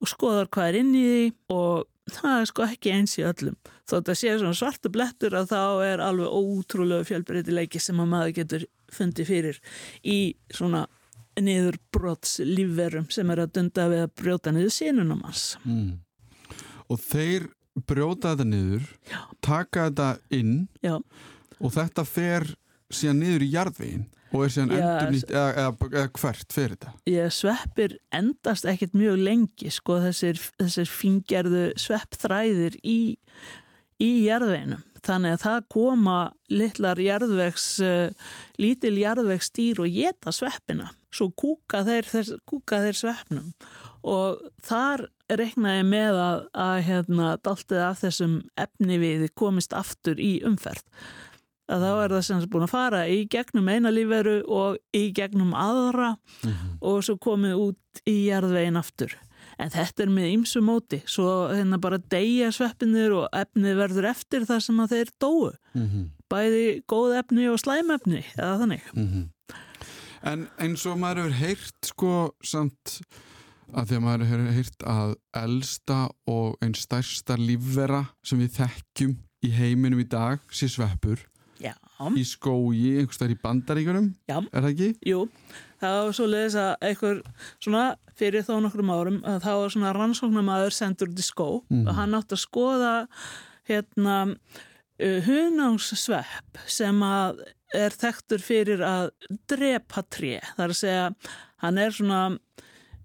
[0.00, 1.24] og skoðar hvað er inn í því
[1.56, 3.58] og það er sko ekki eins í öllum
[3.90, 8.36] þótt að sé svona svartu blettur að þá er alveg ótrúlega fjölbreytileiki sem að maður
[8.40, 9.60] getur fundið fyrir
[10.02, 10.18] í
[10.54, 10.86] svona
[11.40, 15.44] niður brots lífverum sem er að dunda við að brjóta niður sínunum hans.
[15.64, 16.00] Mm.
[16.90, 17.48] Og þeir
[17.88, 19.20] brjóta þetta niður, Já.
[19.44, 20.96] taka þetta inn Já,
[21.60, 22.48] og þetta fer
[22.90, 24.08] síðan niður í jarðvegin.
[24.30, 26.92] Og er síðan endur nýtt, eða, eða, eða hvert fyrir þetta?
[27.10, 33.00] Ég sveppir endast ekkert mjög lengi sko þessir, þessir fingerðu sveppþræðir í,
[33.98, 34.84] í jarðveginum.
[35.02, 36.16] Þannig að það koma
[36.52, 40.90] litlar jarðvegs, uh, lítil jarðvegsdýr og geta sveppina.
[41.10, 43.48] Svo kúka þeir, þeir, kúka þeir sveppnum
[44.06, 45.08] og þar
[45.38, 50.82] reiknaði með að, að hérna, daltið af þessum efni við komist aftur í umferð
[51.70, 55.10] að þá er það sem er búin að fara í gegnum eina lífveru og í
[55.16, 56.76] gegnum aðra Mm -hmm.
[56.80, 59.16] og svo komið út í jarðvegin aftur.
[59.58, 64.46] En þetta er með ýmsu móti, svo hérna bara deyja sveppinir og efnið verður eftir
[64.48, 65.52] þar sem að þeir dóu.
[65.74, 66.04] Mm -hmm.
[66.30, 68.82] Bæði góð efni og slæmefni, eða þannig.
[70.22, 73.00] En eins og maður hefur heyrt sko samt
[73.74, 75.98] að því að maður hefur heyrt að elsta
[76.30, 79.16] og einn stærsta lífvera sem við þekkjum
[79.46, 81.22] í heiminum í dag sé sveppur
[81.60, 81.74] Já.
[82.16, 84.38] í skógi, einhverstaðar í bandaríkunum Já.
[84.40, 84.88] er það ekki?
[85.10, 85.26] Jú,
[85.82, 87.22] það var svo leiðis að einhver
[87.60, 87.84] svona
[88.20, 91.86] fyrir þó nokkrum árum það var svona rannsóknarmaður sendur út í skó Mhm.
[91.88, 92.94] og hann átti að skoða
[93.68, 94.16] hérna
[95.00, 97.44] uh, hunangssvepp sem að
[97.76, 99.10] er þekktur fyrir að
[99.48, 100.40] drepa tré.
[100.56, 101.04] Það er að segja,
[101.62, 102.22] hann er svona,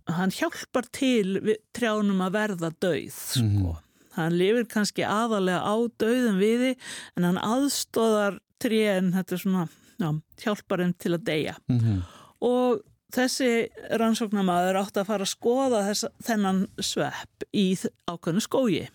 [0.08, 3.46] hann hjálpar til trjánum að verða dauð, sko.
[3.46, 3.82] Mhm.
[4.16, 6.76] Hann lifir kannski aðalega á dauðum viði
[7.18, 11.56] en hann aðstóðar trén, þetta er svona, já, hjálpar þeim til að deyja.
[11.68, 12.04] Mm -hmm.
[12.42, 12.82] Og
[13.12, 17.76] þessi rannsóknarmaður átti að fara að skoða þess, þennan svepp í
[18.08, 18.88] ákveðnu skógi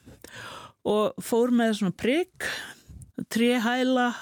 [0.89, 2.49] og fór með svona prigg,
[3.29, 4.15] tréhæla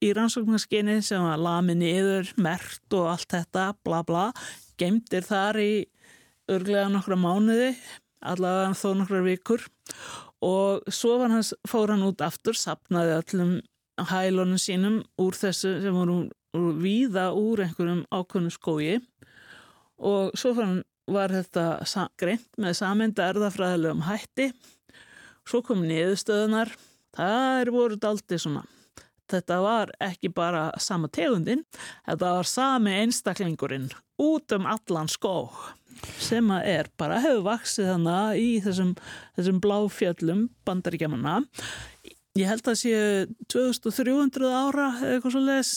[0.00, 4.32] í rannsóknarskinni sem var lami niður, mert og allt þetta, bla bla,
[4.80, 5.72] gemdir þar í
[6.50, 7.74] örglega nokkra mánuði,
[8.26, 9.64] allavega þó nokkra vikur.
[10.44, 13.54] Og svo hans, fór hann út aftur, sapnaði öllum
[14.10, 16.22] hælunum sínum úr þessu sem voru
[16.80, 18.98] víða úr einhverjum ákveðnu skógi.
[20.00, 24.52] Og svo fann, var þetta greint með sameinda erðafræðilegum hætti.
[25.48, 26.70] Svo kom niðurstöðunar
[27.16, 28.64] það er voru daldi svona
[29.30, 31.64] þetta var ekki bara sama tegundin
[32.08, 33.90] þetta var sami einstaklingurinn
[34.22, 35.34] út um allan skó
[36.20, 38.94] sem að er bara hefur vaksið hana í þessum,
[39.38, 41.40] þessum bláfjöllum bandaríkjamanna.
[42.38, 42.98] Ég held að sé
[43.50, 45.70] 2300 ára eða eitthvað svo les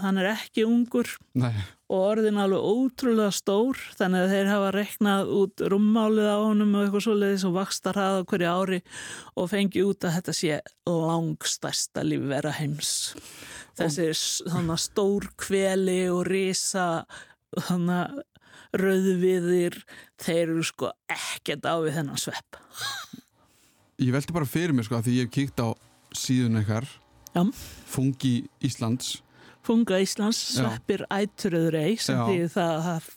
[0.00, 1.52] hann er ekki ungur Nei,
[1.92, 6.86] og orðin alveg ótrúlega stór þannig að þeir hafa reknað út rummálið á honum og
[6.86, 8.80] eitthvað svoleiðis og vakstar hraða hverju ári
[9.36, 10.58] og fengi út að þetta sé
[10.88, 12.94] langstærsta lífvera heims.
[13.76, 14.08] Þessi
[14.48, 16.88] þannig stór kveli og risa
[17.68, 18.24] þannig
[18.80, 19.78] rauðviðir
[20.20, 22.58] þeir eru sko ekkert á við þennan svepp.
[23.98, 25.68] Ég velti bara fyrir mér sko að því ég hef kíkt á
[26.14, 26.92] síðun eitthvað.
[27.88, 29.18] Fungi Íslands.
[29.66, 32.24] Funga Íslands sveppir æturöður ei sem Já.
[32.24, 33.08] því það, það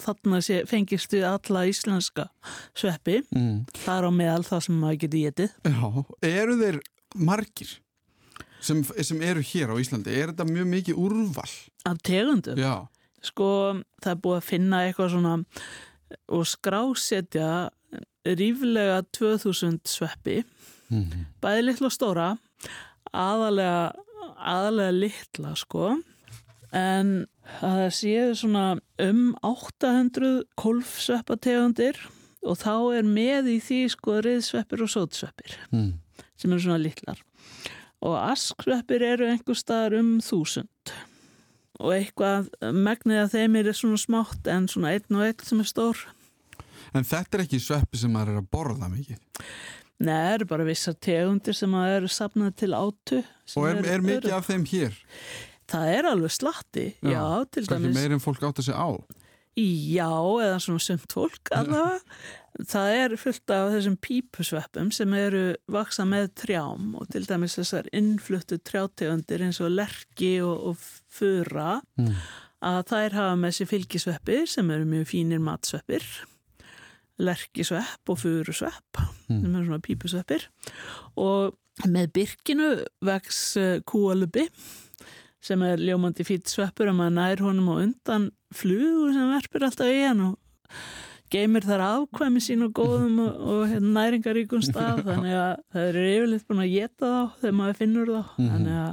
[0.00, 2.26] þarna sé, fengist við alla íslenska
[2.78, 3.20] sveppi.
[3.34, 3.64] Mm.
[3.84, 5.88] þar á meðal það sem maður geti getið Já,
[6.32, 6.78] eru þeir
[7.28, 7.74] margir
[8.62, 10.14] sem, sem eru hér á Íslandi?
[10.16, 11.50] Er þetta mjög mikið úrval?
[11.88, 12.60] Af tegundum.
[12.60, 12.88] Já,
[13.22, 13.48] Sko
[14.02, 15.34] það er búið að finna eitthvað svona
[16.32, 17.50] og skrásetja
[18.26, 20.42] ríflega 2000 sveppi,
[20.92, 21.26] mm.
[21.42, 22.28] bæði litla og stóra,
[23.12, 23.92] aðalega,
[24.38, 25.96] aðalega litla sko,
[26.72, 27.14] en
[27.60, 28.66] að það séu svona
[29.02, 31.98] um 800 kolfsveppategundir
[32.42, 35.92] og þá er með í því sko riðsveppir og sótsveppir Mm.
[36.36, 37.20] sem eru svona litlar
[38.02, 40.94] og asksveppir eru einhver staðar um þúsund
[41.82, 45.68] og eitthvað megnið að þeim er svona smátt en svona einn og einn sem er
[45.68, 46.02] stór.
[46.92, 49.46] En þetta er ekki sveppi sem maður er að borða mikið?
[50.02, 54.02] Nei, það eru bara vissar tegundir sem að eru sapnað til átu Og er, er
[54.02, 54.96] mikið af þeim hér?
[55.72, 58.90] Það er alveg slatti, já, til Kannski dæmis meir en fólk átt að segja á
[59.56, 60.08] Já,
[60.42, 62.00] eða svona sumt fólk allavega
[62.68, 67.88] Það er fullt af þessum pípusveppum sem eru vaksa með trjám og til dæmis þessar
[67.96, 72.10] innfluttu trjátegundir eins og lerki og, og fura mm.
[72.68, 76.04] að þær hafa með sér fylgisveppir sem eru mjög fínir matsveppir
[77.24, 79.00] lerkisvepp og furusvepp
[79.32, 79.40] Mm.
[79.40, 80.46] sem eru svona pípusveppir
[81.20, 82.70] og með byrkinu
[83.06, 84.48] vex uh, kúalubi
[85.42, 89.92] sem er ljómandi fýtt sveppur að maður nær honum og undan flugu sem verpir alltaf
[89.92, 90.38] í hann og
[91.32, 95.02] geymir þar afkvæmi sín og góðum og, og hérna, næringaríkun stað.
[95.08, 98.20] Þannig að það eru yfirleitt búin að geta þá þegar maður finnur þá.
[98.36, 98.50] Mhm.
[98.52, 98.92] þannig að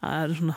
[0.00, 0.56] það er svona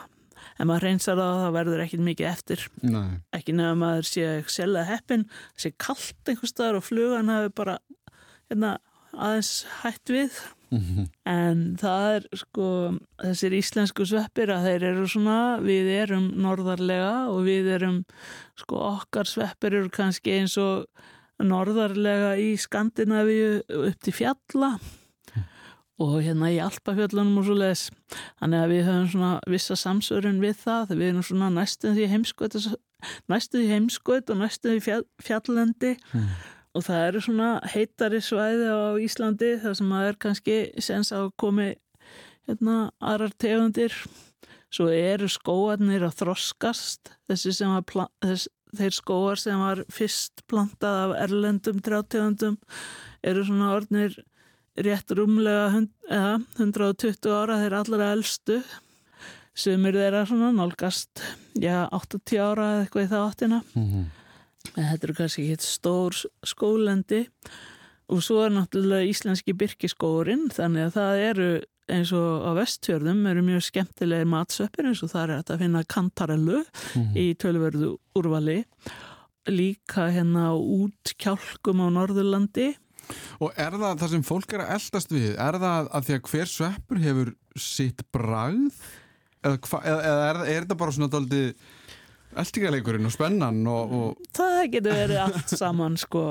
[0.60, 2.64] ef maður reynsar það þá verður ekkit mikið eftir.
[2.84, 5.26] Nei, ekki nefnum að maður sé sérlega heppin
[5.56, 7.78] sé kallt einhver staðar og flugan hafi bara
[8.50, 8.74] hérna,
[9.16, 10.40] aðeins hætt við
[11.26, 12.66] en það er sko
[13.22, 18.04] þessir íslensku sveppir að þeir eru svona við erum norðarlega og við erum
[18.56, 20.86] sko okkar sveppir eru kannski eins og
[21.40, 24.78] norðarlega í Skandinavíu upp til fjalla
[26.00, 27.90] og hérna í Alpafjöllunum og svo leiðis
[28.40, 32.06] þannig að við höfum svona vissa samsörun við það þegar við erum svona næstuð því
[33.74, 36.30] heimskot og næstuð því fjall, fjalllendi mm.
[36.76, 41.30] Og það eru svona heitari svæði á Íslandi þar sem það er kannski sens að
[41.40, 41.68] komi
[42.48, 43.94] hérna aðrar tegundir.
[44.70, 47.10] Svo eru skóarnir að þroskast.
[47.30, 48.46] Þessi sem var þess,
[48.78, 52.60] þeir skóar sem var fyrst plantað af erlendum trjátegundum
[53.26, 54.14] eru svona orðnir
[54.80, 58.60] rétt rúmlega hund, eða, 120 ára þeir allra eldstu
[59.60, 61.22] sumir þeirra svona nálgast
[61.58, 63.60] já, 80 ára eða eitthvað í það áttina.
[63.74, 64.08] Mm -hmm.
[64.76, 67.24] En þetta eru kannski ekki stór skólendi
[68.10, 71.50] og svo er náttúrulega íslenski byrkiskórin þannig að það eru
[71.90, 76.60] eins og á vestfjörðum eru mjög skemmtilegir matsöppir eins og það er að finna kantarellu
[76.60, 77.16] mm -hmm.
[77.18, 78.64] í tölverðu úrvali
[79.48, 82.74] líka hérna út kjálkum á Norðurlandi
[83.40, 85.30] Og er það það sem fólk er að eldast við?
[85.40, 88.80] Er það að því að hver sveppur hefur sitt bragð?
[89.40, 91.42] Eða, eða, eða er, er það bara svona daldi
[92.38, 93.60] eldingaleikurinn og spennan?
[93.66, 94.30] Og, og...
[94.36, 96.24] Það getur verið allt saman sko.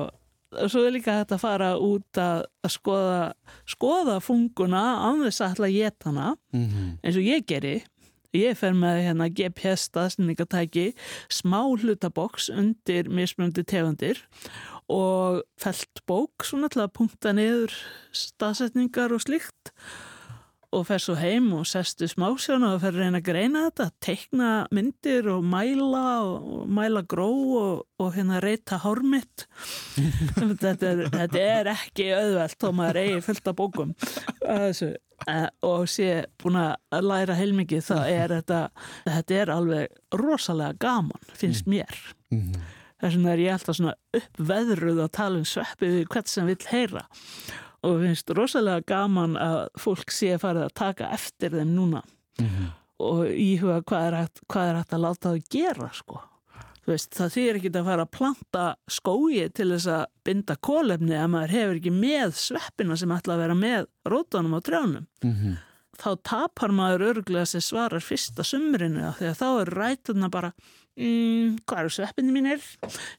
[0.66, 3.22] Svo er líka hægt að fara út að, að skoða,
[3.70, 6.91] skoða funguna án þess að ætla að geta hana mm -hmm.
[7.04, 7.76] eins og ég geri.
[8.34, 10.91] Ég fer með hérna GPS staðsningatæki
[11.34, 14.22] smá hlutaboks undir mismunandi tegundir
[14.89, 17.74] og felt bók svona til að punkta niður
[18.14, 19.74] staðsetningar og slikt
[20.76, 24.49] og fer svo heim og sestu smásjónu og fer að reyna að greina þetta, teikna
[24.76, 29.47] myndir og mæla og mæla gró og, og hérna reyta hórmitt
[30.63, 33.93] þetta, þetta er ekki auðvelt þó maður eigi fullt af bókum
[34.39, 34.91] Þessu,
[35.26, 36.09] e, og sé
[36.41, 38.65] búin að læra heilmikið það er þetta
[39.05, 41.80] þetta er alveg rosalega gaman finnst mm.
[41.80, 42.03] mér.
[42.30, 46.32] Mm -hmm þess vegna er ég alltaf svona uppveðruð að tala um sveppi við hvert
[46.32, 47.05] sem vil heyra.
[47.07, 52.01] og finnst rosalega gaman að fólk sé að fara að taka eftir þeim núna
[52.39, 52.71] mm -hmm.
[52.99, 56.21] og íhuga hvað er, hægt, hvað er hægt að láta það gera sko
[56.89, 61.27] Veist, það þýr ekki að fara að planta skói til þess að binda kólefni að
[61.36, 65.05] maður hefur ekki með sveppina sem ætla að vera með rótunum á trjánum.
[65.21, 65.57] Mm -hmm.
[65.99, 70.51] Þá tapar maður örglega sem svarar fyrsta sumrinu þegar þá er rætuna bara
[70.99, 72.61] mm, hvað eru sveppinu mínir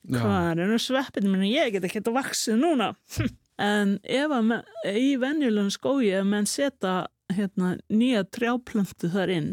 [0.08, 2.94] hvað eru sveppinu mínir ég get ekki að vaksa núna
[3.60, 6.94] en ef að með, í venjulegum skói ef menn setja
[7.30, 9.50] hérna, nýja trjáplöntu þar inn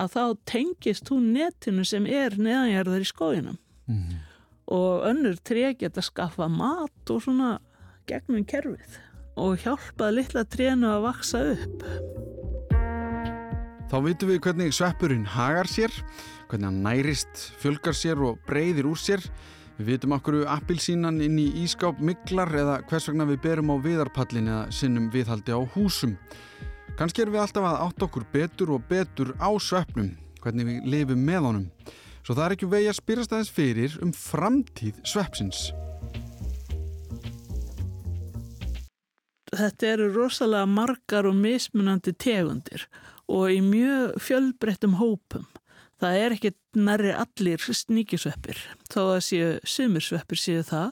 [0.00, 4.20] að þá tengist hún netinu sem er neðanjarðar í skóinum mm.
[4.74, 7.56] og önnur tré geta skaffa mat og svona
[8.10, 8.98] gegnum kerfið
[9.40, 11.88] og hjálpað litla trénu að vaksa upp
[13.84, 15.92] Þá vitum við hvernig sveppurinn hagar sér
[16.48, 19.22] hvernig hann nærist, fjölgar sér og breyðir úr sér.
[19.74, 24.46] Við vitum okkur appilsínan inn í ískáp miklar eða hvers vegna við berum á viðarpallin
[24.46, 26.12] eða sinnum viðhaldi á húsum.
[26.94, 30.12] Kanski erum við alltaf að átt okkur betur og betur á sveppnum,
[30.44, 31.64] hvernig við lifum með honum.
[32.22, 35.64] Svo það er ekki vegi að spyrast aðeins fyrir um framtíð sveppsins.
[39.54, 42.86] Þetta eru rosalega margar og mismunandi tegundir
[43.26, 45.50] og í mjög fjölbreyttum hópum.
[46.02, 48.58] Það er ekki nærri allir sníkisveppir,
[48.90, 50.90] þó að séu sumirsveppir séu það.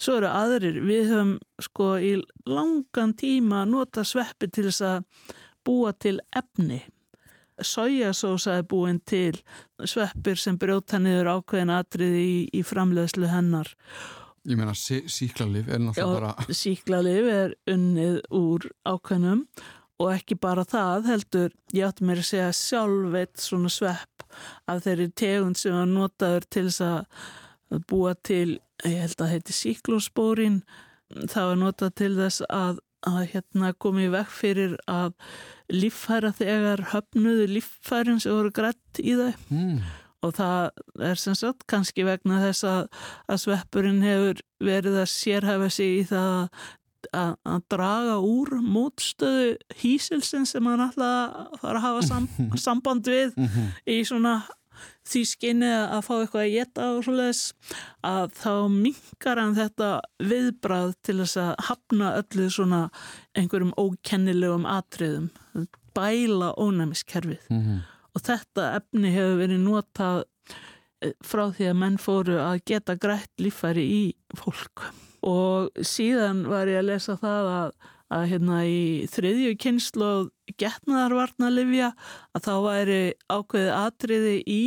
[0.00, 2.14] Svo eru aðrir, við höfum sko í
[2.48, 5.34] langan tíma nota sveppi til þess að
[5.66, 6.80] búa til efni.
[7.60, 9.36] Sojasósa er búin til
[9.84, 13.68] sveppir sem brjóta niður ákveðin atriði í, í framlegslu hennar.
[14.48, 16.54] Ég meina sí, síklarlif er náttúrulega bara...
[16.56, 19.44] Síklarlif er unnið úr ákveðnum
[20.00, 24.24] og ekki bara það heldur, ég átti mér að segja sjálf eitt svona svepp
[24.70, 29.56] af þeirri tegund sem var notaður til þess að búa til, ég held að heiti
[29.56, 30.60] síklóspórin,
[31.30, 35.14] það var notað til þess að, að hérna komi vekk fyrir að
[35.70, 39.76] líffæra þegar höfnuðu líffærin sem voru grætt í þau mm.
[40.26, 42.82] og það er sem sagt kannski vegna þess að,
[43.30, 46.62] að sveppurinn hefur verið að sérhæfa sig í það að,
[47.16, 50.96] að draga úr mótstöðu hísilsin sem hann að
[51.60, 53.70] fara að hafa sam, samband við mhm.
[53.86, 54.40] í svona
[55.10, 57.42] því skinni að fá eitthvað að geta og svoleiðis
[58.06, 59.90] að þá mingar hann þetta
[60.30, 62.80] viðbrað til þess að hafna öllu svona
[63.38, 65.30] einhverjum ókennilegum atriðum,
[65.96, 67.84] bæla ónæmiskerfið mm -hmm.
[68.14, 70.24] og þetta efni hefur verið notað
[71.02, 74.02] eh, frá því að menn fóru að geta grætt lífæri í
[74.36, 74.90] fólk
[75.26, 77.74] og síðan var ég að lesa það að,
[78.16, 78.80] að hérna í
[79.12, 80.12] þriðju kynslu
[80.60, 81.92] getnaðarvarna livja
[82.36, 84.64] að þá væri ákveðið atriði í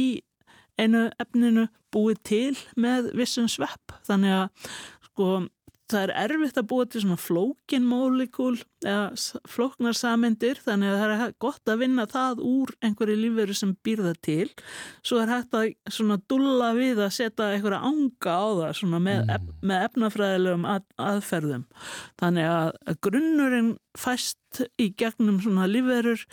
[0.79, 3.93] einu efninu búið til með vissum svepp.
[4.07, 4.71] Þannig að
[5.09, 5.27] sko
[5.91, 8.55] það er erfitt að búa til svona flókin mólíkul
[8.87, 13.73] eða flóknar samindir þannig að það er gott að vinna það úr einhverju lífveru sem
[13.85, 14.49] býrða til
[15.05, 19.23] svo er hægt að svona dulla við að setja einhverja ánga á það svona með,
[19.23, 19.33] mm.
[19.35, 21.65] ef, með efnafræðilegum að, aðferðum
[22.21, 24.39] þannig að grunnurinn fæst
[24.81, 26.23] í gegnum svona lífverur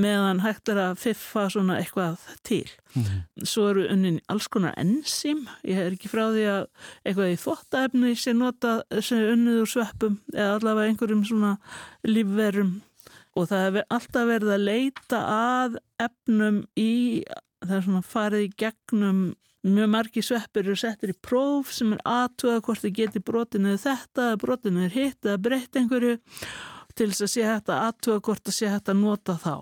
[0.00, 2.66] meðan hægt er að fiffa svona eitthvað til.
[2.96, 3.22] Mm.
[3.46, 6.64] Svo eru unnin alls konar enzím, ég er ekki frá því að
[7.04, 11.54] eitthvað í þvóttaefni sé nota sem unnið úr sveppum eða allavega einhverjum svona
[12.06, 12.78] lífverum
[13.38, 17.22] og það er alltaf verið að leita að efnum í,
[17.62, 19.22] það er svona farið í gegnum
[19.66, 24.32] mjög margi sveppir eru settir í próf sem er aðtöða hvort þið geti brotinu þetta,
[24.40, 26.16] brotinu er hitt eða breytt einhverju
[26.96, 29.56] til þess að sé að aðtöða hvort að sé að nota þá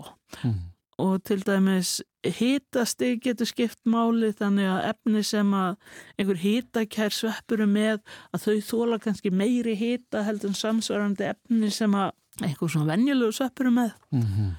[0.45, 0.61] mm.
[1.03, 1.97] og til dæmis
[2.39, 5.77] hýtastig getur skipt máli þannig að efni sem að
[6.15, 7.99] einhver hýtakær sveppur með
[8.31, 13.35] að þau þóla kannski meiri hýta heldur en samsvarandi efni sem að einhver svona venjulegu
[13.35, 13.95] sveppur með.
[14.13, 14.51] Mm -hmm.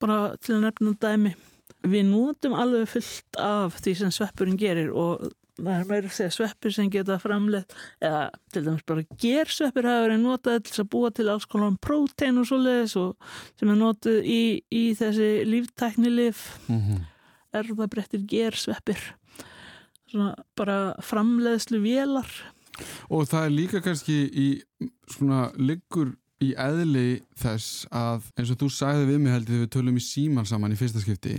[0.00, 1.34] bara til að nefna dæmi.
[1.82, 6.30] Við notum alveg fullt af því sem sveppurinn gerir og það er meira að segja
[6.30, 11.10] sveppir sem geta framleitt eða til dæmis bara gersveppir hafa verið notað til að búa
[11.10, 13.16] til alls konar prótein og svoleiðis og
[13.58, 16.58] sem er notið í, í þessi líftæknilif.
[16.68, 17.00] Mm -hmm.
[17.52, 19.14] erðabrettir gersveppir.
[20.10, 22.28] Svona bara framleiðslu vélar
[23.12, 24.48] og það er líka kannski í
[25.10, 29.98] svona liggur í eðli þess að eins og þú sagði við mig heldur við tölum
[29.98, 31.36] í síman saman í fyrsta skipti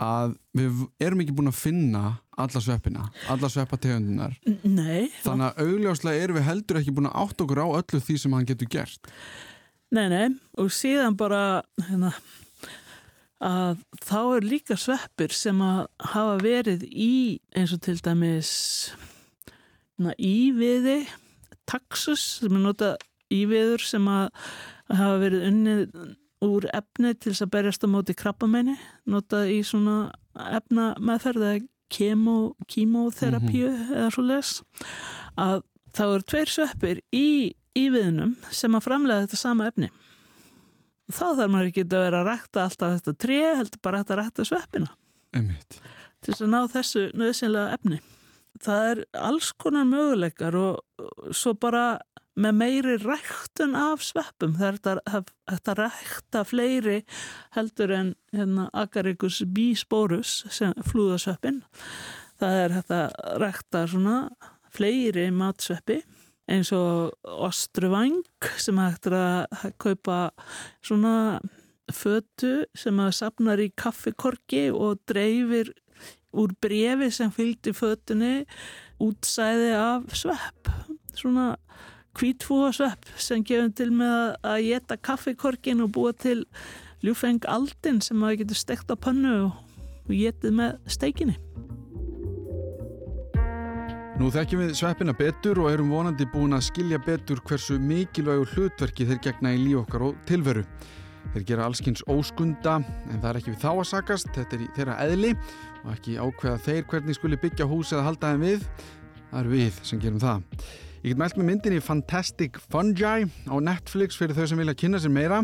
[0.00, 2.04] að við erum ekki búin að finna
[2.40, 5.10] alla sveppina, alla sveppategundunar Nei.
[5.20, 8.36] Þannig að augljóslega erum við heldur ekki búin að átt okkur á öllu því sem
[8.36, 9.10] hann getur gert.
[9.90, 12.12] Nei, nei, og síðan bara hérna,
[13.42, 15.80] að þá er líka sveppir sem að
[16.12, 17.12] hafa verið í
[17.56, 18.52] eins og til dæmis
[19.98, 21.00] hérna, íviði
[21.70, 22.94] taxus sem er nota
[23.30, 24.28] íviður sem að
[24.90, 25.84] hafa verið unnið
[26.44, 28.76] úr efni til þess að berjast á móti krabbamenni
[29.10, 30.10] notað í svona
[30.56, 31.60] efna meðferð eða
[31.90, 32.36] kemo,
[32.70, 33.96] kímóþerapíu mm -hmm.
[33.98, 34.62] eða svo les
[35.36, 35.62] að
[35.92, 39.90] þá eru tveir sveppir í íviðnum sem að framlega þetta sama efni
[41.10, 44.46] þá þarf maður ekki að vera að rækta alltaf þetta tré, heldur bara að rækta
[44.46, 44.90] sveppina
[45.34, 45.80] Einmitt.
[46.20, 48.00] til þess að ná þessu nöðsynlega efni
[48.60, 51.98] það er alls konar möguleikar og svo bara
[52.36, 54.56] með meiri ræktun af sveppum.
[54.62, 57.00] Er þetta að rækta fleiri
[57.56, 60.42] heldur en hérna, Agaricus bisporus
[60.86, 61.62] flúðasveppin
[62.40, 63.00] það er þetta
[63.40, 63.84] rækta
[64.70, 66.00] fleiri matsveppi
[66.50, 67.14] eins og
[67.46, 68.22] ostruvang
[68.58, 70.18] sem hægt er að kaupa
[70.82, 71.40] svona
[71.94, 75.72] fötu sem að sapnar í kaffikorki og dreifir
[76.30, 78.44] úr brefi sem fylgdi fötunni
[79.02, 80.70] útsæði af svepp.
[81.18, 81.56] Svona
[82.18, 86.44] kvítfúasvepp sem gefum til með að geta kaffikorkin og búa til
[87.04, 91.36] ljúfeng aldin sem að getur stekt á pannu og getið með steikinni.
[94.20, 99.06] Nú þekkjum við sveppina betur og erum vonandi búin að skilja betur hversu mikilvægur hlutverki
[99.08, 100.66] þeir gegna í líf okkar og tilveru.
[101.32, 104.98] Þeir gera allskynns óskunda en það er ekki við þá að sakast, þetta er þeirra
[105.06, 105.32] eðli
[105.86, 108.68] og ekki ákveða þeir hvernig skuli byggja hús eða halda þeim við.
[109.30, 110.44] Það eru við sem gerum það.
[111.00, 115.14] Ég get mælt með myndinni Fantastic Fungi á Netflix fyrir þau sem vilja kynna sér
[115.14, 115.38] meira.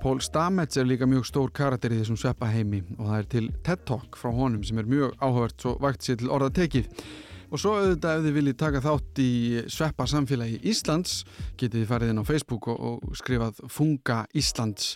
[0.00, 3.84] Pól Stamets er líka mjög stór karakter í þessum sveppaheimi og það er til TED
[3.90, 6.88] Talk frá honum sem er mjög áhugavert svo vakt sér til orða tekið.
[7.52, 9.30] Og svo auðvitað ef þið viljið taka þátt í
[9.76, 11.20] sveppa samfélagi Íslands
[11.60, 14.94] getið þið farið inn á Facebook og, og skrifað Funga Íslands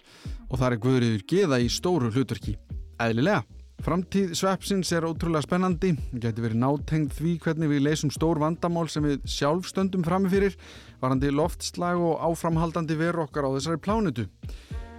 [0.48, 2.56] og það er guðriður geða í stóru hlutverki.
[2.96, 3.59] Æðlilega!
[3.80, 9.06] Framtíð sveppsins er ótrúlega spennandi, getur verið nátengð því hvernig við leysum stór vandamál sem
[9.06, 10.58] við sjálf stöndum framifyrir,
[11.00, 14.26] varandi loftslag og áframhaldandi veru okkar á þessari plánutu.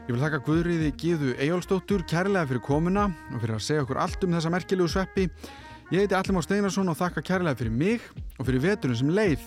[0.08, 4.26] Ég vil þakka Guðriði Gíðu Ejólsdóttur kærlega fyrir komuna og fyrir að segja okkur allt
[4.26, 5.28] um þessa merkilegu sveppi.
[5.94, 8.10] Ég heiti Allimár Steinarsson og þakka kærlega fyrir mig
[8.40, 9.46] og fyrir veturinn sem leið.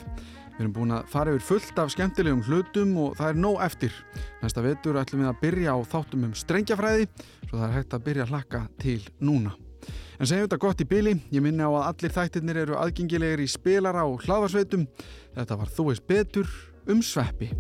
[0.55, 3.97] Við erum búin að fara yfir fullt af skemmtilegum hlutum og það er nóg eftir.
[4.43, 7.09] Næsta vetur ætlum við að byrja á þáttum um strengjafræði
[7.49, 9.57] svo það er hægt að byrja að hlakka til núna.
[10.15, 13.51] En segjum þetta gott í byli, ég minna á að allir þættirnir eru aðgengilegir í
[13.51, 14.87] spilara og hlaðvarsveitum.
[15.35, 17.51] Þetta var Þú veist betur um sveppi.